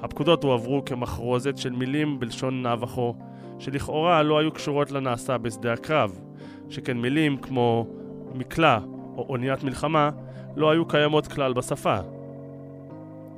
הפקודות 0.00 0.44
הועברו 0.44 0.84
כמחרוזת 0.84 1.58
של 1.58 1.70
מילים 1.70 2.20
בלשון 2.20 2.66
נבחו, 2.66 3.14
שלכאורה 3.58 4.22
לא 4.22 4.38
היו 4.38 4.52
קשורות 4.52 4.90
לנעשה 4.90 5.38
בשדה 5.38 5.72
הקרב, 5.72 6.20
שכן 6.68 6.98
מילים 6.98 7.36
כמו 7.36 7.86
מקלע 8.34 8.78
או 9.16 9.26
אוניית 9.28 9.64
מלחמה 9.64 10.10
לא 10.56 10.70
היו 10.70 10.86
קיימות 10.86 11.26
כלל 11.26 11.52
בשפה. 11.52 11.96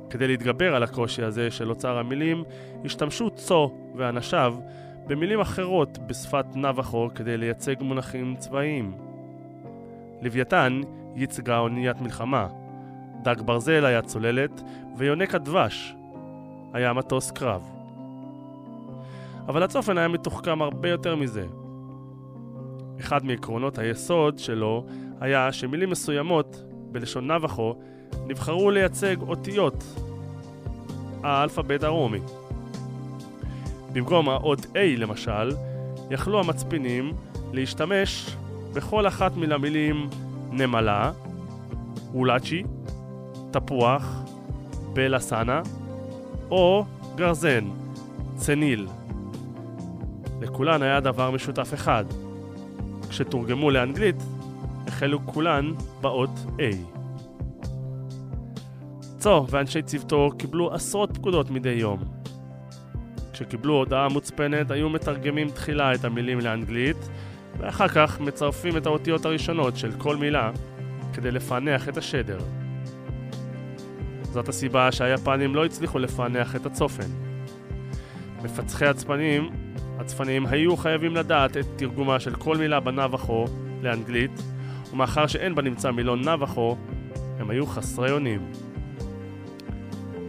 כדי 0.09 0.27
להתגבר 0.27 0.75
על 0.75 0.83
הקושי 0.83 1.23
הזה 1.23 1.51
של 1.51 1.69
אוצר 1.69 1.97
המילים, 1.97 2.43
השתמשו 2.85 3.29
צו 3.29 3.73
ואנשיו 3.95 4.55
במילים 5.07 5.39
אחרות 5.39 5.97
בשפת 5.97 6.45
נבחו 6.55 7.09
כדי 7.15 7.37
לייצג 7.37 7.75
מונחים 7.81 8.35
צבאיים. 8.35 8.97
לוויתן 10.21 10.81
ייצגה 11.15 11.59
אוניית 11.59 12.01
מלחמה, 12.01 12.47
דג 13.23 13.41
ברזל 13.41 13.85
היה 13.85 14.01
צוללת, 14.01 14.61
ויונק 14.97 15.35
הדבש 15.35 15.95
היה 16.73 16.93
מטוס 16.93 17.31
קרב. 17.31 17.69
אבל 19.47 19.63
הצופן 19.63 19.97
היה 19.97 20.07
מתוחכם 20.07 20.61
הרבה 20.61 20.89
יותר 20.89 21.15
מזה. 21.15 21.45
אחד 22.99 23.25
מעקרונות 23.25 23.77
היסוד 23.77 24.39
שלו 24.39 24.85
היה 25.19 25.51
שמילים 25.51 25.89
מסוימות, 25.89 26.63
בלשון 26.91 27.31
נבחו, 27.31 27.75
נבחרו 28.27 28.71
לייצג 28.71 29.21
אותיות 29.21 29.83
האלפבית 31.23 31.83
הרומי. 31.83 32.19
במקום 33.93 34.29
האות 34.29 34.65
A 34.65 34.97
למשל, 34.97 35.51
יכלו 36.11 36.39
המצפינים 36.39 37.13
להשתמש 37.53 38.35
בכל 38.73 39.07
אחת 39.07 39.35
מן 39.35 39.51
המילים 39.51 40.09
נמלה, 40.51 41.11
אולאצ'י, 42.13 42.63
תפוח, 43.51 44.21
בלסנה 44.93 45.61
או 46.51 46.85
גרזן, 47.15 47.65
צניל. 48.35 48.87
לכולן 50.41 50.81
היה 50.81 50.99
דבר 50.99 51.31
משותף 51.31 51.73
אחד. 51.73 52.05
כשתורגמו 53.09 53.71
לאנגלית, 53.71 54.15
החלו 54.99 55.25
כולן 55.25 55.71
באות 56.01 56.29
A. 56.57 56.75
צו 59.17 59.45
ואנשי 59.49 59.81
צוותו 59.81 60.29
קיבלו 60.37 60.73
עשרות 60.73 61.17
פקודות 61.17 61.51
מדי 61.51 61.69
יום. 61.69 62.03
כשקיבלו 63.33 63.73
הודעה 63.73 64.09
מוצפנת, 64.09 64.71
היו 64.71 64.89
מתרגמים 64.89 65.49
תחילה 65.49 65.93
את 65.93 66.05
המילים 66.05 66.39
לאנגלית, 66.39 67.09
ואחר 67.57 67.87
כך 67.87 68.19
מצרפים 68.19 68.77
את 68.77 68.85
האותיות 68.85 69.25
הראשונות 69.25 69.77
של 69.77 69.91
כל 69.97 70.15
מילה 70.17 70.51
כדי 71.13 71.31
לפענח 71.31 71.89
את 71.89 71.97
השדר. 71.97 72.39
זאת 74.21 74.49
הסיבה 74.49 74.91
שהיפנים 74.91 75.55
לא 75.55 75.65
הצליחו 75.65 75.99
לפענח 75.99 76.55
את 76.55 76.65
הצופן. 76.65 77.09
מפצחי 78.43 78.85
הצפנים, 78.85 79.49
הצפנים 79.99 80.45
היו 80.45 80.77
חייבים 80.77 81.15
לדעת 81.15 81.57
את 81.57 81.65
תרגומה 81.75 82.19
של 82.19 82.35
כל 82.35 82.57
מילה 82.57 82.79
בנבחו 82.79 83.45
לאנגלית, 83.81 84.31
ומאחר 84.93 85.27
שאין 85.27 85.55
בנמצא 85.55 85.91
מילון 85.91 86.29
נבחו, 86.29 86.77
הם 87.39 87.49
היו 87.49 87.65
חסרי 87.65 88.11
אונים. 88.11 88.51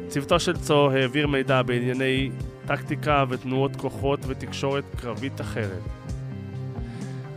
צוותו 0.08 0.40
של 0.40 0.56
צו 0.56 0.90
העביר 0.90 1.26
מידע 1.26 1.62
בענייני 1.62 2.30
טקטיקה 2.66 3.24
ותנועות 3.28 3.76
כוחות 3.76 4.20
ותקשורת 4.26 4.84
קרבית 4.96 5.40
אחרת. 5.40 5.82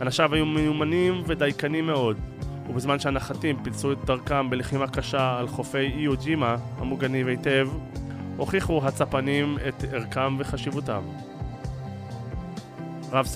אנשיו 0.00 0.34
היו 0.34 0.46
מיומנים 0.46 1.22
ודייקנים 1.26 1.86
מאוד, 1.86 2.16
ובזמן 2.68 2.98
שהנחתים 2.98 3.56
פילצו 3.64 3.92
את 3.92 4.04
דרכם 4.04 4.50
בלחימה 4.50 4.88
קשה 4.88 5.38
על 5.38 5.48
חופי 5.48 5.92
איו 5.98 6.16
ג'ימה, 6.16 6.56
המוגנים 6.78 7.26
היטב, 7.26 7.68
הוכיחו 8.36 8.80
הצפנים 8.84 9.58
את 9.68 9.84
ערכם 9.92 10.36
וחשיבותם. 10.38 11.02
רב 13.12 13.26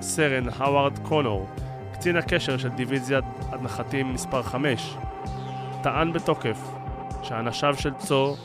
סרן 0.00 0.48
האווארד 0.56 0.98
קונור, 0.98 1.48
קצין 1.98 2.16
הקשר 2.16 2.58
של 2.58 2.68
דיוויזיית 2.68 3.24
הנחתים 3.52 4.14
מספר 4.14 4.42
5, 4.42 4.94
טען 5.82 6.12
בתוקף 6.12 6.58
שאנשיו 7.22 7.74
של 7.78 7.94
צו 7.94 8.36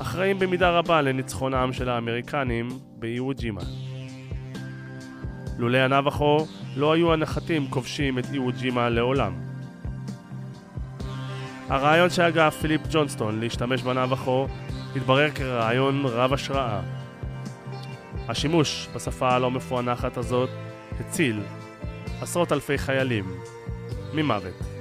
אחראים 0.00 0.38
במידה 0.38 0.70
רבה 0.70 1.02
לניצחונם 1.02 1.72
של 1.72 1.88
האמריקנים 1.88 2.68
באיוו 2.98 3.32
ג'ימה. 3.34 3.60
לולא 5.58 5.78
הנבחו 5.78 6.46
לא 6.76 6.92
היו 6.92 7.12
הנחתים 7.12 7.66
כובשים 7.70 8.18
את 8.18 8.24
איוו 8.32 8.50
ג'ימה 8.58 8.88
לעולם. 8.88 9.32
הרעיון 11.68 12.10
שהגה 12.10 12.50
פיליפ 12.50 12.80
ג'ונסטון 12.90 13.40
להשתמש 13.40 13.82
בנבחו 13.82 14.46
התברר 14.96 15.30
כרעיון 15.30 16.06
רב 16.06 16.32
השראה. 16.32 16.80
השימוש 18.28 18.88
בשפה 18.94 19.34
הלא 19.34 19.50
מפוענחת 19.50 20.16
הזאת 20.16 20.50
הציל 21.00 21.40
עשרות 22.20 22.52
אלפי 22.52 22.78
חיילים 22.78 23.24
ממוות. 24.14 24.75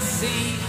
see. 0.00 0.65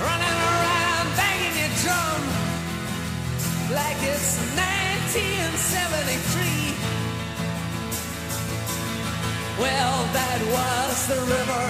Running 0.00 0.38
around 0.50 1.06
banging 1.16 1.56
your 1.58 1.72
drum 1.82 2.22
like 3.74 3.98
it's 4.12 4.38
1973. 4.54 6.76
Well, 9.58 9.96
that 10.18 10.40
was 10.54 10.94
the 11.08 11.20
river. 11.34 11.66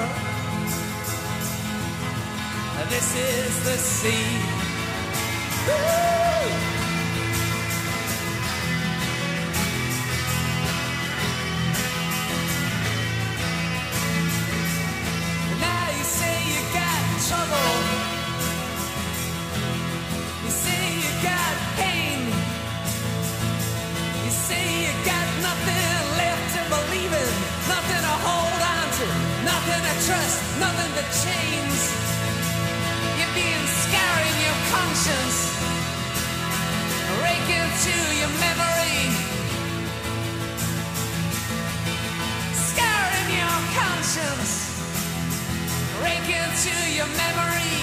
This 2.90 3.08
is 3.16 3.64
the 3.64 3.76
sea. 3.76 4.38
Woo! 5.66 6.77
to 29.88 29.94
trust, 30.06 30.40
nothing 30.60 30.90
but 30.96 31.08
chains. 31.24 31.80
You're 33.16 33.34
being 33.34 33.66
scouring 33.84 34.38
your 34.46 34.58
conscience, 34.74 35.38
raking 37.24 37.68
through 37.80 38.10
your 38.20 38.32
memory. 38.44 39.00
Scouring 42.68 43.30
your 43.40 43.58
conscience, 43.80 44.52
raking 46.04 46.50
through 46.60 46.88
your 46.98 47.10
memory. 47.22 47.76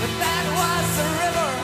But 0.00 0.12
that 0.22 0.44
was 0.58 0.86
the 0.98 1.08
river. 1.22 1.63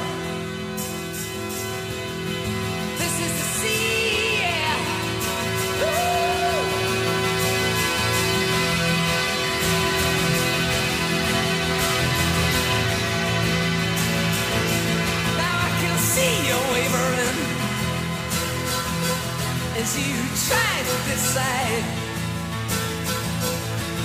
as 19.80 19.96
you 19.96 20.16
try 20.48 20.74
to 20.88 20.96
decide. 21.08 21.84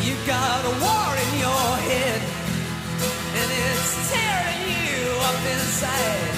you've 0.06 0.26
got 0.26 0.60
a 0.64 0.74
war 0.86 1.10
in 1.24 1.32
your 1.46 1.68
head, 1.90 2.22
and 3.40 3.48
it's 3.66 3.92
tearing 4.08 4.62
you 4.72 5.04
up 5.30 5.42
inside. 5.56 6.36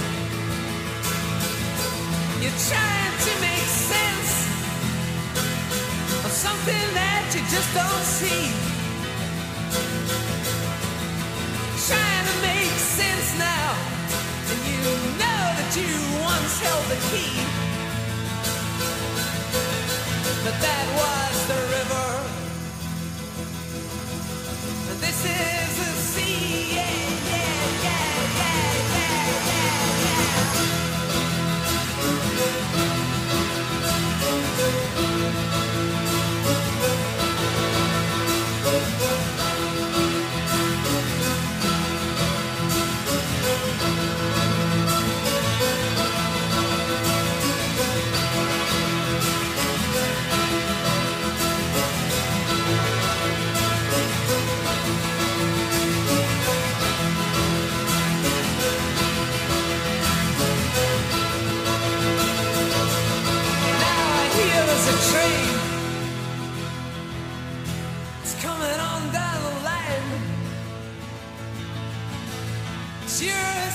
You're 2.41 2.62
trying 2.71 3.15
to 3.28 3.34
make 3.47 3.69
sense 3.93 4.34
of 6.26 6.32
something 6.32 6.88
that 6.97 7.23
you 7.36 7.41
just 7.54 7.69
don't 7.78 8.06
see. 8.19 8.45
Trying 11.89 12.26
to 12.32 12.36
make 12.41 12.76
sense 12.97 13.30
now, 13.38 13.69
and 14.52 14.60
you 14.71 14.82
know 15.21 15.43
that 15.60 15.71
you 15.78 15.93
once 16.26 16.54
held 16.65 16.86
the 16.89 17.00
key 17.12 17.56
but 20.47 20.62
that 20.62 20.88
was 20.95 21.48
the 21.48 21.77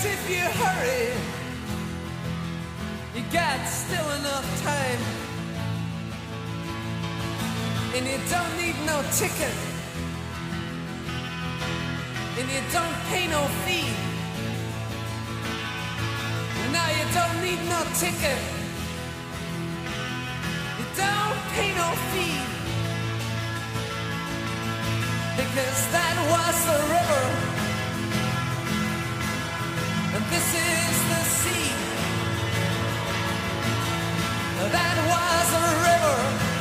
if 0.04 0.30
you 0.30 0.42
hurry, 0.62 1.14
you 3.14 3.22
got 3.32 3.64
still 3.68 4.08
enough 4.18 4.46
time. 4.62 5.00
And 7.94 8.06
you 8.06 8.18
don't 8.30 8.52
need 8.56 8.74
no 8.86 9.02
ticket. 9.12 9.54
And 12.38 12.50
you 12.50 12.62
don't 12.72 12.98
pay 13.10 13.28
no 13.28 13.42
fee. 13.64 13.92
And 16.62 16.72
now 16.72 16.88
you 16.98 17.06
don't 17.14 17.38
need 17.46 17.62
no 17.68 17.80
ticket. 17.94 18.40
You 20.78 20.86
don't 20.96 21.40
pay 21.54 21.70
no 21.74 21.88
fee. 22.10 22.40
Because 25.36 25.80
that 25.94 26.16
was 26.32 26.56
the 26.66 26.78
river. 26.94 27.51
That 34.72 34.96
was 35.10 35.52
a 35.54 35.66
river. 35.84 36.51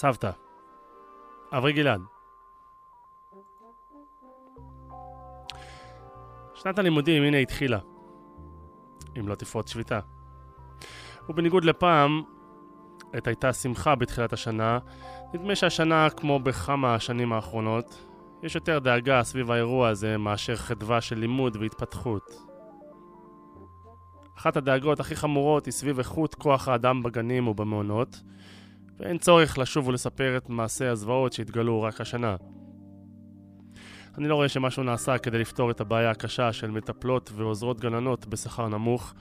סבתא. 0.00 0.30
אברי 1.52 1.72
גלעד. 1.72 2.00
שנת 6.54 6.78
הלימודים 6.78 7.22
הנה 7.22 7.36
התחילה. 7.36 7.78
אם 9.18 9.28
לא 9.28 9.34
תפרוץ 9.34 9.70
שביתה. 9.70 10.00
ובניגוד 11.28 11.64
לפעם, 11.64 12.22
עת 13.12 13.26
הייתה 13.26 13.52
שמחה 13.52 13.94
בתחילת 13.94 14.32
השנה, 14.32 14.78
נדמה 15.34 15.54
שהשנה, 15.54 16.10
כמו 16.10 16.38
בכמה 16.38 16.94
השנים 16.94 17.32
האחרונות, 17.32 18.06
יש 18.42 18.54
יותר 18.54 18.78
דאגה 18.78 19.22
סביב 19.22 19.50
האירוע 19.50 19.88
הזה 19.88 20.18
מאשר 20.18 20.56
חדווה 20.56 21.00
של 21.00 21.18
לימוד 21.18 21.56
והתפתחות. 21.56 22.30
אחת 24.36 24.56
הדאגות 24.56 25.00
הכי 25.00 25.16
חמורות 25.16 25.66
היא 25.66 25.72
סביב 25.72 25.98
איכות 25.98 26.34
כוח 26.34 26.68
האדם 26.68 27.02
בגנים 27.02 27.48
ובמעונות, 27.48 28.16
ואין 29.00 29.18
צורך 29.18 29.58
לשוב 29.58 29.88
ולספר 29.88 30.36
את 30.36 30.48
מעשי 30.48 30.84
הזוועות 30.84 31.32
שהתגלו 31.32 31.82
רק 31.82 32.00
השנה. 32.00 32.36
אני 34.18 34.28
לא 34.28 34.34
רואה 34.34 34.48
שמשהו 34.48 34.82
נעשה 34.82 35.18
כדי 35.18 35.38
לפתור 35.38 35.70
את 35.70 35.80
הבעיה 35.80 36.10
הקשה 36.10 36.52
של 36.52 36.70
מטפלות 36.70 37.30
ועוזרות 37.34 37.80
גננות 37.80 38.26
בשכר 38.26 38.68
נמוך, 38.68 39.14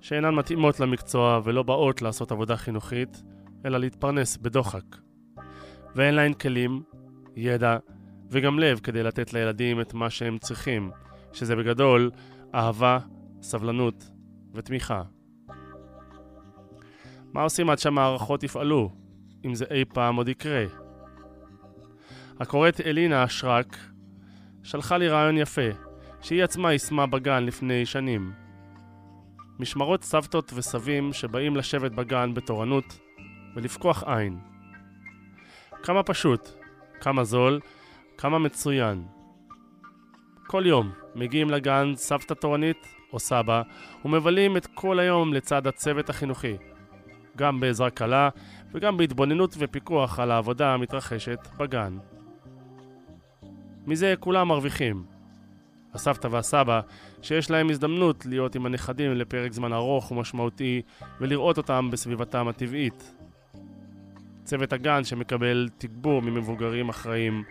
שאינן 0.00 0.34
מתאימות 0.34 0.80
למקצוע 0.80 1.40
ולא 1.44 1.62
באות 1.62 2.02
לעשות 2.02 2.32
עבודה 2.32 2.56
חינוכית, 2.56 3.22
אלא 3.66 3.78
להתפרנס 3.78 4.36
בדוחק. 4.36 4.84
ואין 5.94 6.14
להן 6.14 6.32
כלים, 6.32 6.82
ידע 7.36 7.76
וגם 8.30 8.58
לב 8.58 8.78
כדי 8.78 9.02
לתת 9.02 9.32
לילדים 9.32 9.80
את 9.80 9.94
מה 9.94 10.10
שהם 10.10 10.38
צריכים, 10.38 10.90
שזה 11.32 11.56
בגדול 11.56 12.10
אהבה, 12.54 12.98
סבלנות 13.42 14.10
ותמיכה. 14.54 15.02
מה 17.32 17.42
עושים 17.42 17.70
עד 17.70 17.78
שהמערכות 17.78 18.42
יפעלו, 18.42 19.01
אם 19.44 19.54
זה 19.54 19.64
אי 19.70 19.84
פעם 19.84 20.16
עוד 20.16 20.28
יקרה? 20.28 20.64
הקוראת 22.40 22.80
אלינה 22.80 23.24
אשרק 23.24 23.76
שלחה 24.62 24.98
לי 24.98 25.08
רעיון 25.08 25.38
יפה, 25.38 25.70
שהיא 26.20 26.44
עצמה 26.44 26.72
יישמה 26.72 27.06
בגן 27.06 27.44
לפני 27.44 27.86
שנים. 27.86 28.32
משמרות 29.58 30.04
סבתות 30.04 30.52
וסבים 30.54 31.12
שבאים 31.12 31.56
לשבת 31.56 31.92
בגן 31.92 32.34
בתורנות 32.34 32.98
ולפקוח 33.54 34.04
עין. 34.06 34.38
כמה 35.82 36.02
פשוט, 36.02 36.48
כמה 37.00 37.24
זול, 37.24 37.60
כמה 38.18 38.38
מצוין. 38.38 39.04
כל 40.46 40.62
יום 40.66 40.92
מגיעים 41.14 41.50
לגן 41.50 41.92
סבתא 41.96 42.34
תורנית 42.34 42.94
או 43.12 43.18
סבא 43.18 43.62
ומבלים 44.04 44.56
את 44.56 44.66
כל 44.66 44.98
היום 44.98 45.34
לצד 45.34 45.66
הצוות 45.66 46.10
החינוכי, 46.10 46.56
גם 47.36 47.60
בעזרה 47.60 47.90
קלה 47.90 48.28
וגם 48.74 48.96
בהתבוננות 48.96 49.54
ופיקוח 49.58 50.18
על 50.18 50.30
העבודה 50.30 50.74
המתרחשת 50.74 51.48
בגן. 51.56 51.98
מזה 53.86 54.14
כולם 54.20 54.48
מרוויחים. 54.48 55.04
הסבתא 55.94 56.28
והסבא, 56.30 56.80
שיש 57.22 57.50
להם 57.50 57.70
הזדמנות 57.70 58.26
להיות 58.26 58.54
עם 58.54 58.66
הנכדים 58.66 59.12
לפרק 59.12 59.52
זמן 59.52 59.72
ארוך 59.72 60.10
ומשמעותי 60.10 60.82
ולראות 61.20 61.58
אותם 61.58 61.88
בסביבתם 61.92 62.48
הטבעית. 62.48 63.14
צוות 64.44 64.72
הגן 64.72 65.04
שמקבל 65.04 65.68
תגבור 65.78 66.22
ממבוגרים 66.22 66.88
אחראים, 66.88 67.44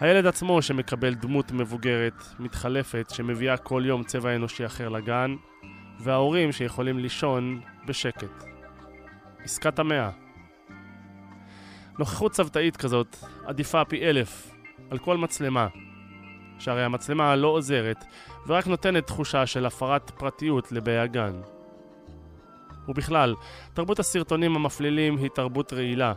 הילד 0.00 0.26
עצמו 0.26 0.62
שמקבל 0.62 1.14
דמות 1.14 1.52
מבוגרת, 1.52 2.22
מתחלפת, 2.38 3.10
שמביאה 3.10 3.56
כל 3.56 3.82
יום 3.86 4.02
צבע 4.04 4.36
אנושי 4.36 4.66
אחר 4.66 4.88
לגן, 4.88 5.34
וההורים 6.00 6.52
שיכולים 6.52 6.98
לישון 6.98 7.60
בשקט. 7.86 8.44
עסקת 9.44 9.78
המאה. 9.78 10.10
נוכחות 12.00 12.32
צוותאית 12.32 12.76
כזאת 12.76 13.16
עדיפה 13.44 13.84
פי 13.84 14.08
אלף 14.08 14.50
על 14.90 14.98
כל 14.98 15.16
מצלמה, 15.16 15.66
שהרי 16.58 16.84
המצלמה 16.84 17.36
לא 17.36 17.48
עוזרת 17.48 18.04
ורק 18.46 18.66
נותנת 18.66 19.06
תחושה 19.06 19.46
של 19.46 19.66
הפרת 19.66 20.10
פרטיות 20.10 20.72
לבאי 20.72 20.98
הגן. 20.98 21.40
ובכלל, 22.88 23.34
תרבות 23.74 23.98
הסרטונים 23.98 24.56
המפלילים 24.56 25.16
היא 25.16 25.28
תרבות 25.28 25.72
רעילה, 25.72 26.12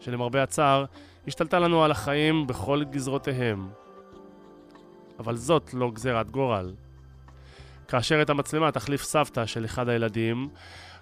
שלמרבה 0.00 0.42
הצער, 0.42 0.84
השתלטה 1.26 1.58
לנו 1.58 1.84
על 1.84 1.90
החיים 1.90 2.46
בכל 2.46 2.84
גזרותיהם. 2.84 3.68
אבל 5.18 5.36
זאת 5.36 5.74
לא 5.74 5.90
גזירת 5.90 6.30
גורל. 6.30 6.74
כאשר 7.88 8.22
את 8.22 8.30
המצלמה 8.30 8.72
תחליף 8.72 9.02
סבתא 9.02 9.46
של 9.46 9.64
אחד 9.64 9.88
הילדים, 9.88 10.48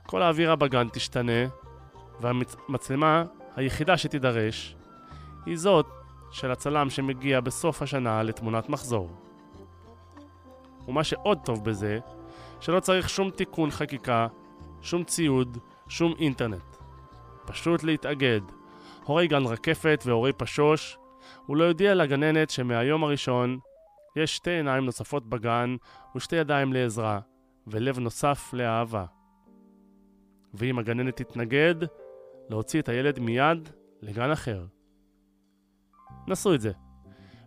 כל 0.07 0.23
האווירה 0.23 0.57
בגן 0.57 0.89
תשתנה, 0.93 1.47
והמצלמה 2.21 3.25
היחידה 3.59 3.97
שתידרש 3.97 4.77
היא 5.47 5.57
זאת 5.57 5.87
של 6.31 6.51
הצלם 6.51 6.91
שמגיע 6.91 7.41
בסוף 7.41 7.83
השנה 7.83 8.23
לתמונת 8.23 8.69
מחזור. 8.69 9.11
ומה 10.89 11.05
שעוד 11.05 11.39
טוב 11.45 11.65
בזה, 11.65 11.99
שלא 12.61 12.81
צריך 12.81 13.09
שום 13.09 13.31
תיקון 13.31 13.71
חקיקה, 13.71 14.27
שום 14.83 15.05
ציוד, 15.05 15.59
שום 15.89 16.15
אינטרנט. 16.19 16.77
פשוט 17.47 17.83
להתאגד. 17.83 18.41
הורי 19.05 19.29
גן 19.29 19.45
רקפת 19.47 20.03
והורי 20.07 20.33
פשוש, 20.33 20.99
ולהודיע 21.49 21.95
לגננת 21.95 22.51
שמהיום 22.51 23.05
הראשון 23.05 23.59
יש 24.17 24.37
שתי 24.37 24.51
עיניים 24.51 24.85
נוספות 24.85 25.27
בגן 25.27 25.77
ושתי 26.17 26.37
ידיים 26.37 26.73
לעזרה, 26.73 27.21
ולב 27.67 27.99
נוסף 27.99 28.51
לאהבה. 28.53 29.05
ואם 30.55 30.79
הגננת 30.79 31.17
תתנגד, 31.17 31.75
להוציא 32.51 32.81
את 32.81 32.89
הילד 32.89 33.19
מיד 33.19 33.69
לגן 34.03 34.31
אחר. 34.31 34.67
נסו 36.29 36.55
את 36.55 36.61
זה, 36.61 36.73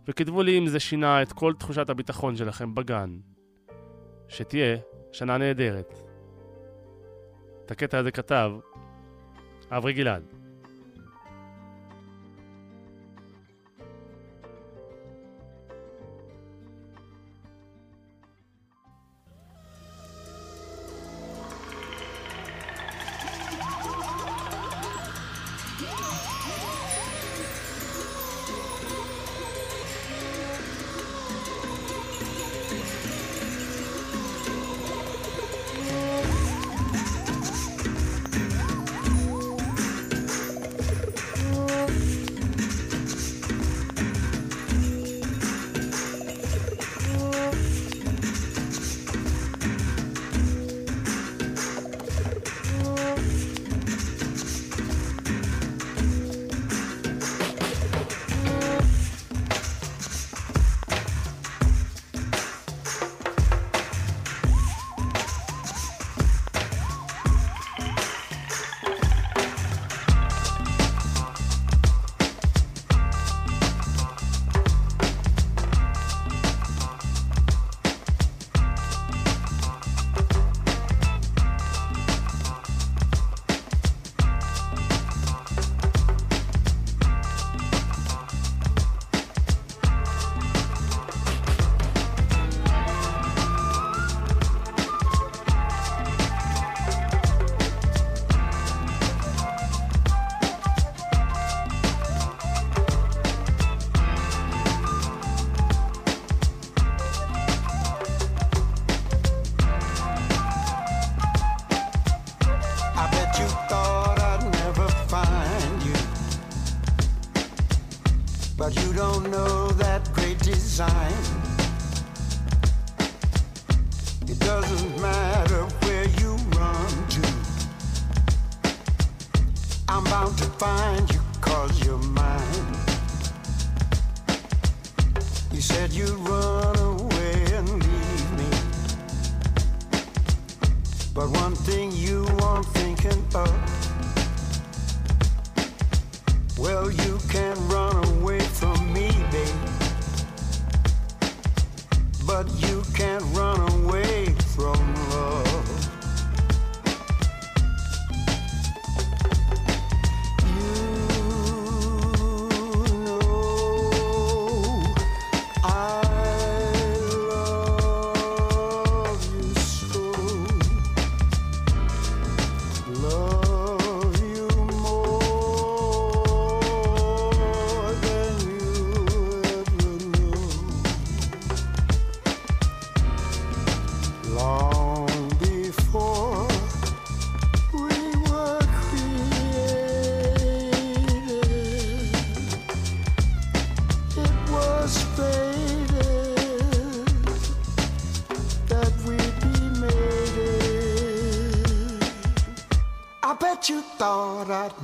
וכתבו 0.08 0.42
לי 0.42 0.58
אם 0.58 0.66
זה 0.66 0.80
שינה 0.80 1.22
את 1.22 1.32
כל 1.32 1.54
תחושת 1.58 1.90
הביטחון 1.90 2.36
שלכם 2.36 2.74
בגן. 2.74 3.18
שתהיה 4.28 4.76
שנה 5.12 5.38
נהדרת. 5.38 5.98
את 7.64 7.70
הקטע 7.70 7.98
הזה 7.98 8.10
כתב 8.10 8.52
אברי 9.70 9.92
גלעד. 9.92 10.41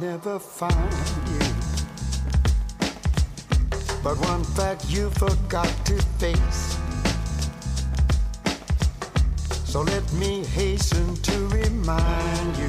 Never 0.01 0.39
find 0.39 0.93
you. 1.29 1.41
But 4.03 4.17
one 4.21 4.45
fact 4.45 4.89
you 4.89 5.11
forgot 5.11 5.73
to 5.87 5.95
face. 6.19 6.79
So 9.65 9.83
let 9.83 10.13
me 10.13 10.45
hasten 10.45 11.17
to 11.17 11.47
remind 11.49 12.57
you. 12.57 12.69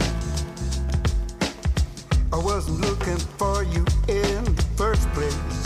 I 2.33 2.37
wasn't 2.37 2.81
looking 2.81 3.17
for 3.37 3.63
you 3.63 3.85
in 4.07 4.43
the 4.45 4.65
first 4.75 5.07
place. 5.11 5.58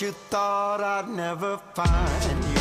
You 0.00 0.10
thought 0.10 0.82
I'd 0.82 1.08
never 1.08 1.56
find 1.74 2.44
you. 2.44 2.60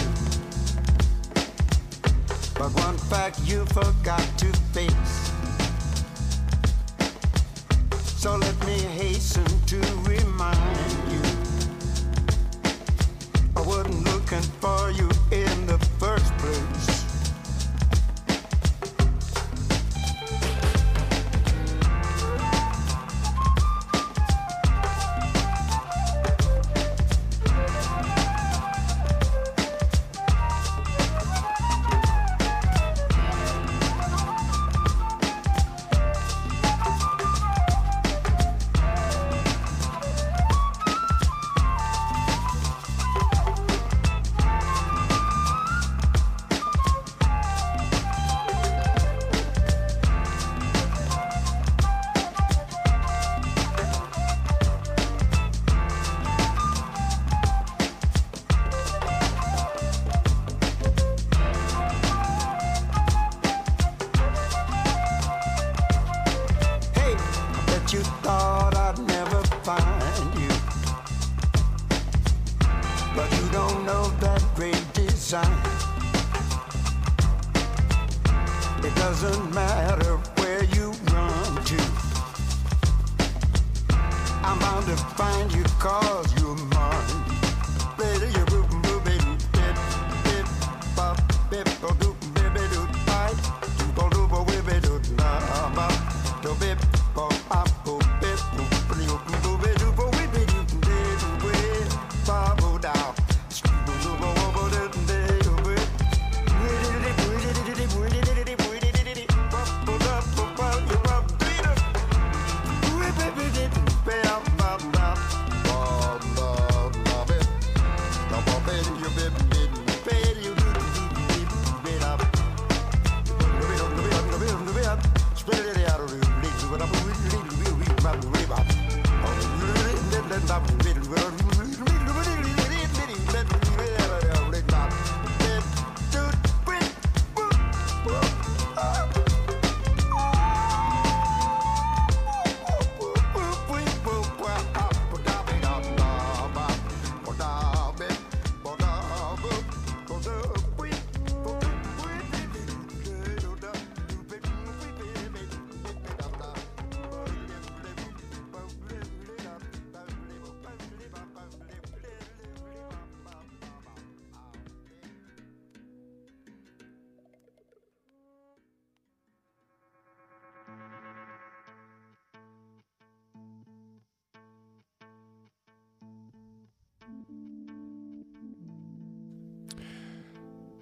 But 2.54 2.70
one 2.86 2.98
fact 2.98 3.40
you 3.46 3.66
forgot 3.66 4.35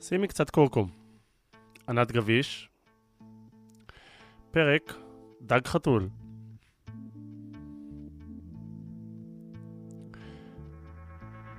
שימי 0.07 0.27
קצת 0.27 0.49
קורקום. 0.49 0.89
ענת 1.89 2.11
גביש. 2.11 2.69
פרק 4.51 4.93
דג 5.41 5.67
חתול. 5.67 6.09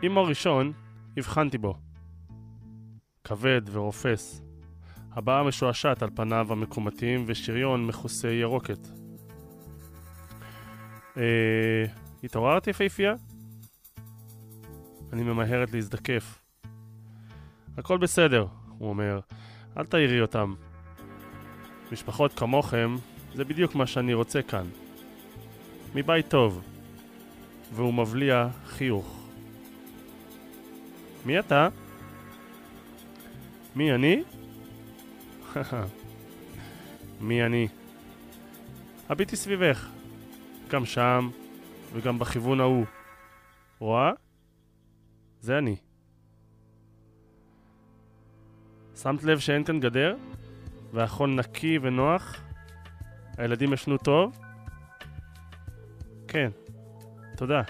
עם 0.03 0.19
הראשון 0.19 0.73
הבחנתי 1.17 1.59
בו. 1.59 1.75
כבד 3.25 3.63
ורופס. 3.73 4.43
הבעה 5.13 5.43
משועשעת 5.45 6.03
על 6.03 6.11
פניו 6.15 6.53
המקומטים 6.53 7.25
ושריון 7.27 7.87
מכוסה 7.87 8.29
ירוקת. 8.29 8.89
אה... 11.17 11.85
התעוררת 12.25 12.67
יפהפייה? 12.67 13.15
אני 15.13 15.23
ממהרת 15.23 15.73
להזדקף. 15.73 16.44
הכל 17.79 17.99
בסדר, 17.99 18.47
הוא 18.79 18.89
אומר, 18.89 19.21
אל 19.77 19.85
תעירי 19.85 20.21
אותם. 20.21 20.55
משפחות 21.93 22.33
כמוכם 22.39 22.97
זה 23.35 23.45
בדיוק 23.45 23.75
מה 23.75 23.87
שאני 23.87 24.15
רוצה 24.15 24.43
כאן. 24.43 24.67
מבית 25.95 26.29
טוב. 26.29 26.63
והוא 27.73 27.95
מבליע 27.95 28.49
חיוך. 28.67 29.29
מי 31.27 31.39
אתה? 31.39 31.69
מי 33.77 33.95
אני? 33.95 34.23
מי 37.21 37.45
אני? 37.45 37.69
הביטי 39.09 39.37
סביבך. 39.37 39.89
גם 40.69 40.85
שם 40.87 41.31
וגם 41.93 42.19
בכיוון 42.19 42.61
ההוא. 42.61 42.85
רואה? 43.79 44.13
זה 45.41 45.59
אני. 45.59 45.77
שמת 49.05 49.25
לב 49.25 49.39
שאין 49.39 49.65
כאן 49.65 49.81
גדר? 49.81 50.17
והחול 50.93 51.31
נקי 51.31 51.79
ונוח? 51.83 52.41
הילדים 53.39 53.73
ישנו 53.73 53.99
טוב? 53.99 54.39
כן, 56.29 56.51
תודה. 57.37 57.63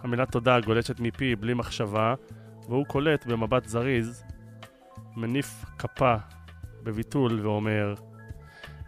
המילה 0.00 0.26
תודה 0.26 0.60
גולשת 0.60 1.00
מפי 1.00 1.36
בלי 1.36 1.54
מחשבה, 1.54 2.14
והוא 2.68 2.86
קולט 2.86 3.26
במבט 3.26 3.66
זריז, 3.68 4.24
מניף 5.16 5.64
כפה 5.78 6.14
בביטול 6.82 7.40
ואומר 7.40 7.94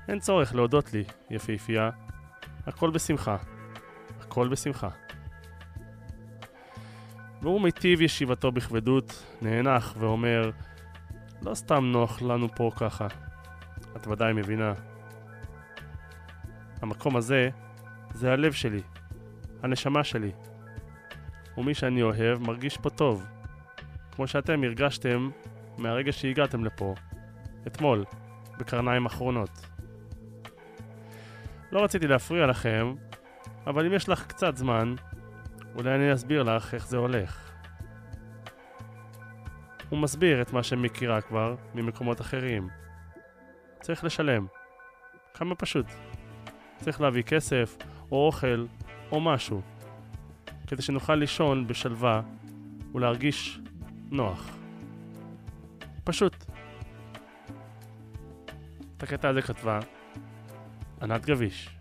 אין 0.08 0.20
צורך 0.20 0.54
להודות 0.54 0.92
לי, 0.92 1.04
יפהפייה, 1.30 1.90
הכל 2.66 2.90
בשמחה. 2.90 3.36
הכל 4.20 4.48
בשמחה. 4.48 4.88
והוא 7.44 7.60
מיטיב 7.60 8.00
ישיבתו 8.00 8.52
בכבדות, 8.52 9.24
נאנח 9.42 9.94
ואומר 9.98 10.50
לא 11.42 11.54
סתם 11.54 11.84
נוח 11.84 12.22
לנו 12.22 12.48
פה 12.54 12.70
ככה. 12.76 13.06
את 13.96 14.06
ודאי 14.06 14.32
מבינה. 14.32 14.72
המקום 16.82 17.16
הזה 17.16 17.48
זה 18.14 18.32
הלב 18.32 18.52
שלי, 18.52 18.80
הנשמה 19.62 20.04
שלי. 20.04 20.32
ומי 21.58 21.74
שאני 21.74 22.02
אוהב 22.02 22.38
מרגיש 22.38 22.76
פה 22.76 22.90
טוב. 22.90 23.26
כמו 24.12 24.26
שאתם 24.26 24.64
הרגשתם 24.64 25.30
מהרגע 25.78 26.12
שהגעתם 26.12 26.64
לפה, 26.64 26.94
אתמול, 27.66 28.04
בקרניים 28.58 29.06
אחרונות. 29.06 29.66
לא 31.72 31.84
רציתי 31.84 32.06
להפריע 32.06 32.46
לכם, 32.46 32.94
אבל 33.66 33.86
אם 33.86 33.92
יש 33.92 34.08
לך 34.08 34.26
קצת 34.26 34.56
זמן, 34.56 34.94
אולי 35.74 35.94
אני 35.94 36.14
אסביר 36.14 36.42
לך 36.42 36.74
איך 36.74 36.86
זה 36.86 36.96
הולך. 36.96 37.50
הוא 39.88 39.98
מסביר 39.98 40.42
את 40.42 40.52
מה 40.52 40.62
שמכירה 40.62 41.20
כבר 41.20 41.54
ממקומות 41.74 42.20
אחרים. 42.20 42.68
צריך 43.80 44.04
לשלם. 44.04 44.46
כמה 45.34 45.54
פשוט. 45.54 45.86
צריך 46.76 47.00
להביא 47.00 47.22
כסף, 47.22 47.76
או 48.10 48.26
אוכל, 48.26 48.66
או 49.12 49.20
משהו. 49.20 49.62
כדי 50.66 50.82
שנוכל 50.82 51.14
לישון 51.14 51.66
בשלווה 51.66 52.22
ולהרגיש 52.94 53.60
נוח. 54.10 54.56
פשוט. 56.04 56.44
את 58.96 59.02
הקטע 59.02 59.28
הזה 59.28 59.42
כתבה 59.42 59.80
ענת 61.02 61.26
גביש. 61.26 61.78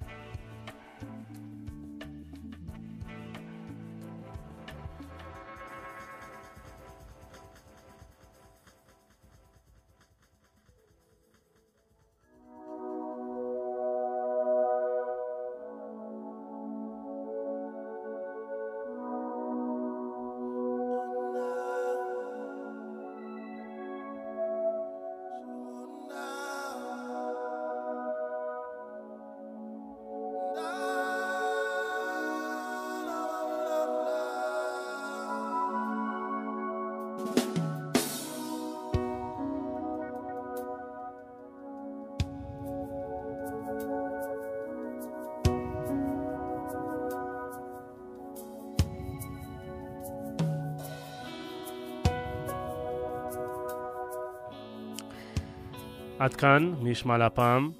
עד 56.24 56.34
כאן, 56.34 56.74
מי 56.82 56.90
ישמע 56.90 57.18
להפעם. 57.18 57.72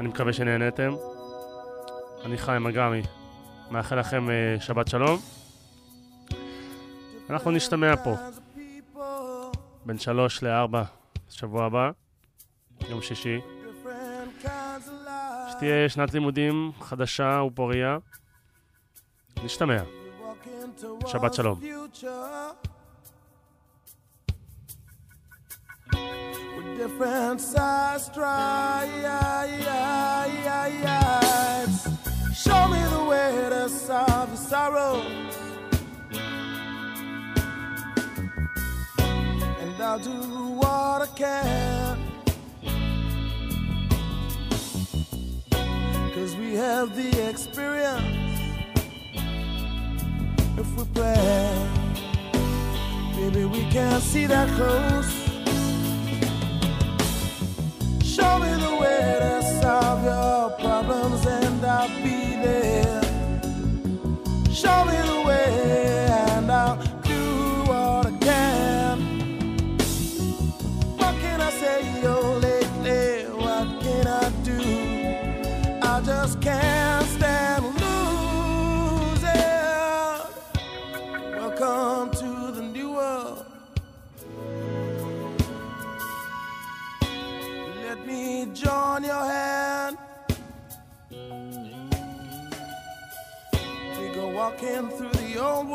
אני 0.00 0.08
מקווה 0.08 0.32
שנהנתם. 0.32 0.94
אני 2.24 2.38
חיים 2.38 2.66
אגמי, 2.66 3.02
מאחל 3.70 4.00
לכם 4.00 4.30
אה, 4.30 4.56
שבת 4.60 4.88
שלום. 4.88 5.18
אנחנו 7.30 7.50
נשתמע 7.50 7.96
פה 7.96 8.14
בין 9.86 9.98
שלוש 9.98 10.42
לארבע 10.42 10.82
שבוע 11.30 11.64
הבא, 11.64 11.90
יום 12.88 13.02
שישי. 13.02 13.40
שתהיה 15.50 15.88
שנת 15.88 16.14
לימודים 16.14 16.72
חדשה 16.80 17.42
ופוריה. 17.46 17.98
נשתמע. 19.44 19.82
שבת 21.06 21.34
שלום. 21.34 21.60
Different 26.76 27.40
size 27.40 28.04
strides. 28.06 28.92
Show 32.34 32.68
me 32.68 32.82
the 32.90 33.04
way 33.08 33.48
to 33.50 33.68
solve 33.68 34.28
your 34.28 34.36
sorrow. 34.36 35.02
And 39.60 39.82
I'll 39.82 39.98
do 39.98 40.20
what 40.60 41.02
I 41.02 41.08
can. 41.16 41.98
Cause 46.14 46.36
we 46.36 46.54
have 46.54 46.94
the 46.94 47.28
experience. 47.28 48.40
If 50.58 50.76
we 50.76 50.84
plan, 50.94 51.94
baby, 53.16 53.44
we 53.46 53.62
can 53.70 54.00
see 54.00 54.26
that 54.26 54.48
close. 54.56 55.15
The 58.56 58.76
way 58.76 59.18
to 59.20 59.42
solve 59.60 60.04
your 60.04 60.50
problems 60.58 61.26
and 61.26 61.64
I'll 61.64 61.88
be 62.02 62.36
there. 62.44 63.02
Show 64.52 64.84
me 64.84 64.96
the 65.12 65.22
way 65.26 66.05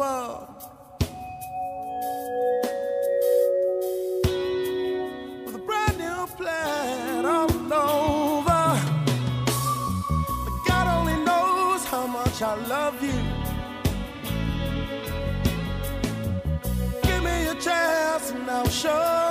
world. 0.02 0.48
With 5.46 5.56
a 5.62 5.64
brand 5.70 5.96
new 6.06 6.22
plan 6.40 7.26
all 7.36 7.74
over. 7.88 8.64
But 10.46 10.56
God 10.70 10.86
only 10.98 11.18
knows 11.28 11.82
how 11.94 12.06
much 12.08 12.38
I 12.42 12.54
love 12.76 12.98
you. 13.10 13.20
Give 17.04 17.22
me 17.30 17.38
a 17.54 17.56
chance 17.68 18.32
and 18.32 18.50
I'll 18.50 18.70
show 18.84 19.31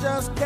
just 0.00 0.39